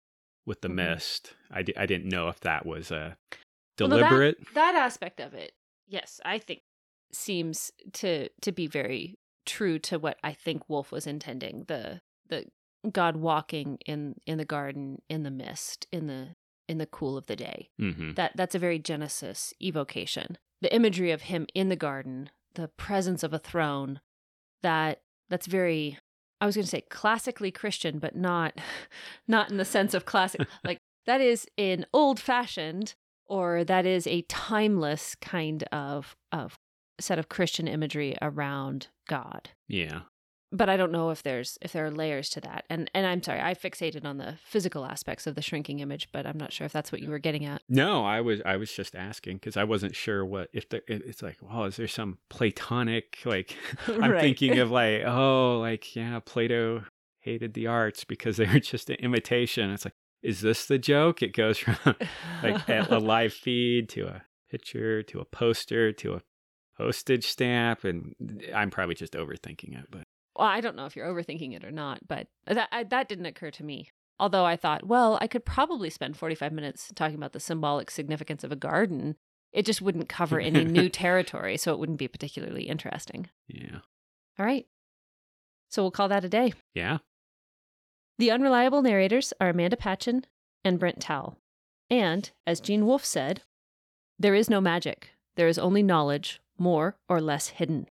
[0.46, 0.74] with the Mhm.
[0.74, 1.34] mist.
[1.50, 3.16] I, I didn't know if that was a
[3.80, 5.52] Well, no, that- deliberate that aspect of it
[5.86, 6.62] yes i think
[7.12, 12.46] seems to to be very true to what i think wolfe was intending the the
[12.90, 16.34] god walking in in the garden in the mist in the
[16.66, 17.68] in the cool of the day.
[17.78, 20.38] Hmm that that's a very genesis evocation.
[20.62, 24.00] The imagery of him in the garden the presence of a throne
[24.62, 25.98] that that's very
[26.44, 28.52] i was going to say classically christian but not
[29.28, 32.94] not in the sense of classic like that is an old fashioned
[33.26, 36.58] or that is a timeless kind of of
[37.00, 39.50] set of Christian imagery around God.
[39.68, 40.02] Yeah.
[40.52, 42.64] But I don't know if there's if there are layers to that.
[42.70, 46.26] And and I'm sorry, I fixated on the physical aspects of the shrinking image, but
[46.26, 47.62] I'm not sure if that's what you were getting at.
[47.68, 51.22] No, I was I was just asking because I wasn't sure what if there, it's
[51.22, 53.56] like, well, is there some Platonic like
[53.88, 54.20] I'm Right.
[54.20, 56.84] thinking of like, oh, like yeah, Plato
[57.20, 59.70] hated the arts because they were just an imitation.
[59.70, 61.22] It's like, is this the joke?
[61.22, 61.96] It goes from
[62.42, 66.22] like a, a live feed to a picture to a poster to a
[66.78, 68.14] postage stamp, and
[68.46, 70.04] eh, I'm probably just overthinking it, but
[70.36, 73.26] Well, I don't know if you're overthinking it or not, but that I, that didn't
[73.26, 73.90] occur to me.
[74.18, 78.44] Although I thought, well, I could probably spend 45 minutes talking about the symbolic significance
[78.44, 79.16] of a garden.
[79.52, 83.28] It just wouldn't cover any new territory, so it wouldn't be particularly interesting.
[83.48, 83.78] yeah,
[84.38, 84.66] All right.
[85.68, 86.52] So we'll call that a day.
[86.74, 86.98] yeah,
[88.18, 90.24] The unreliable narrators are Amanda Patchen
[90.64, 91.36] and Brent Towle.
[91.90, 93.42] And, as Gene Wolfe said,
[94.18, 95.10] there is no magic.
[95.36, 97.88] There is only knowledge, more or less hidden.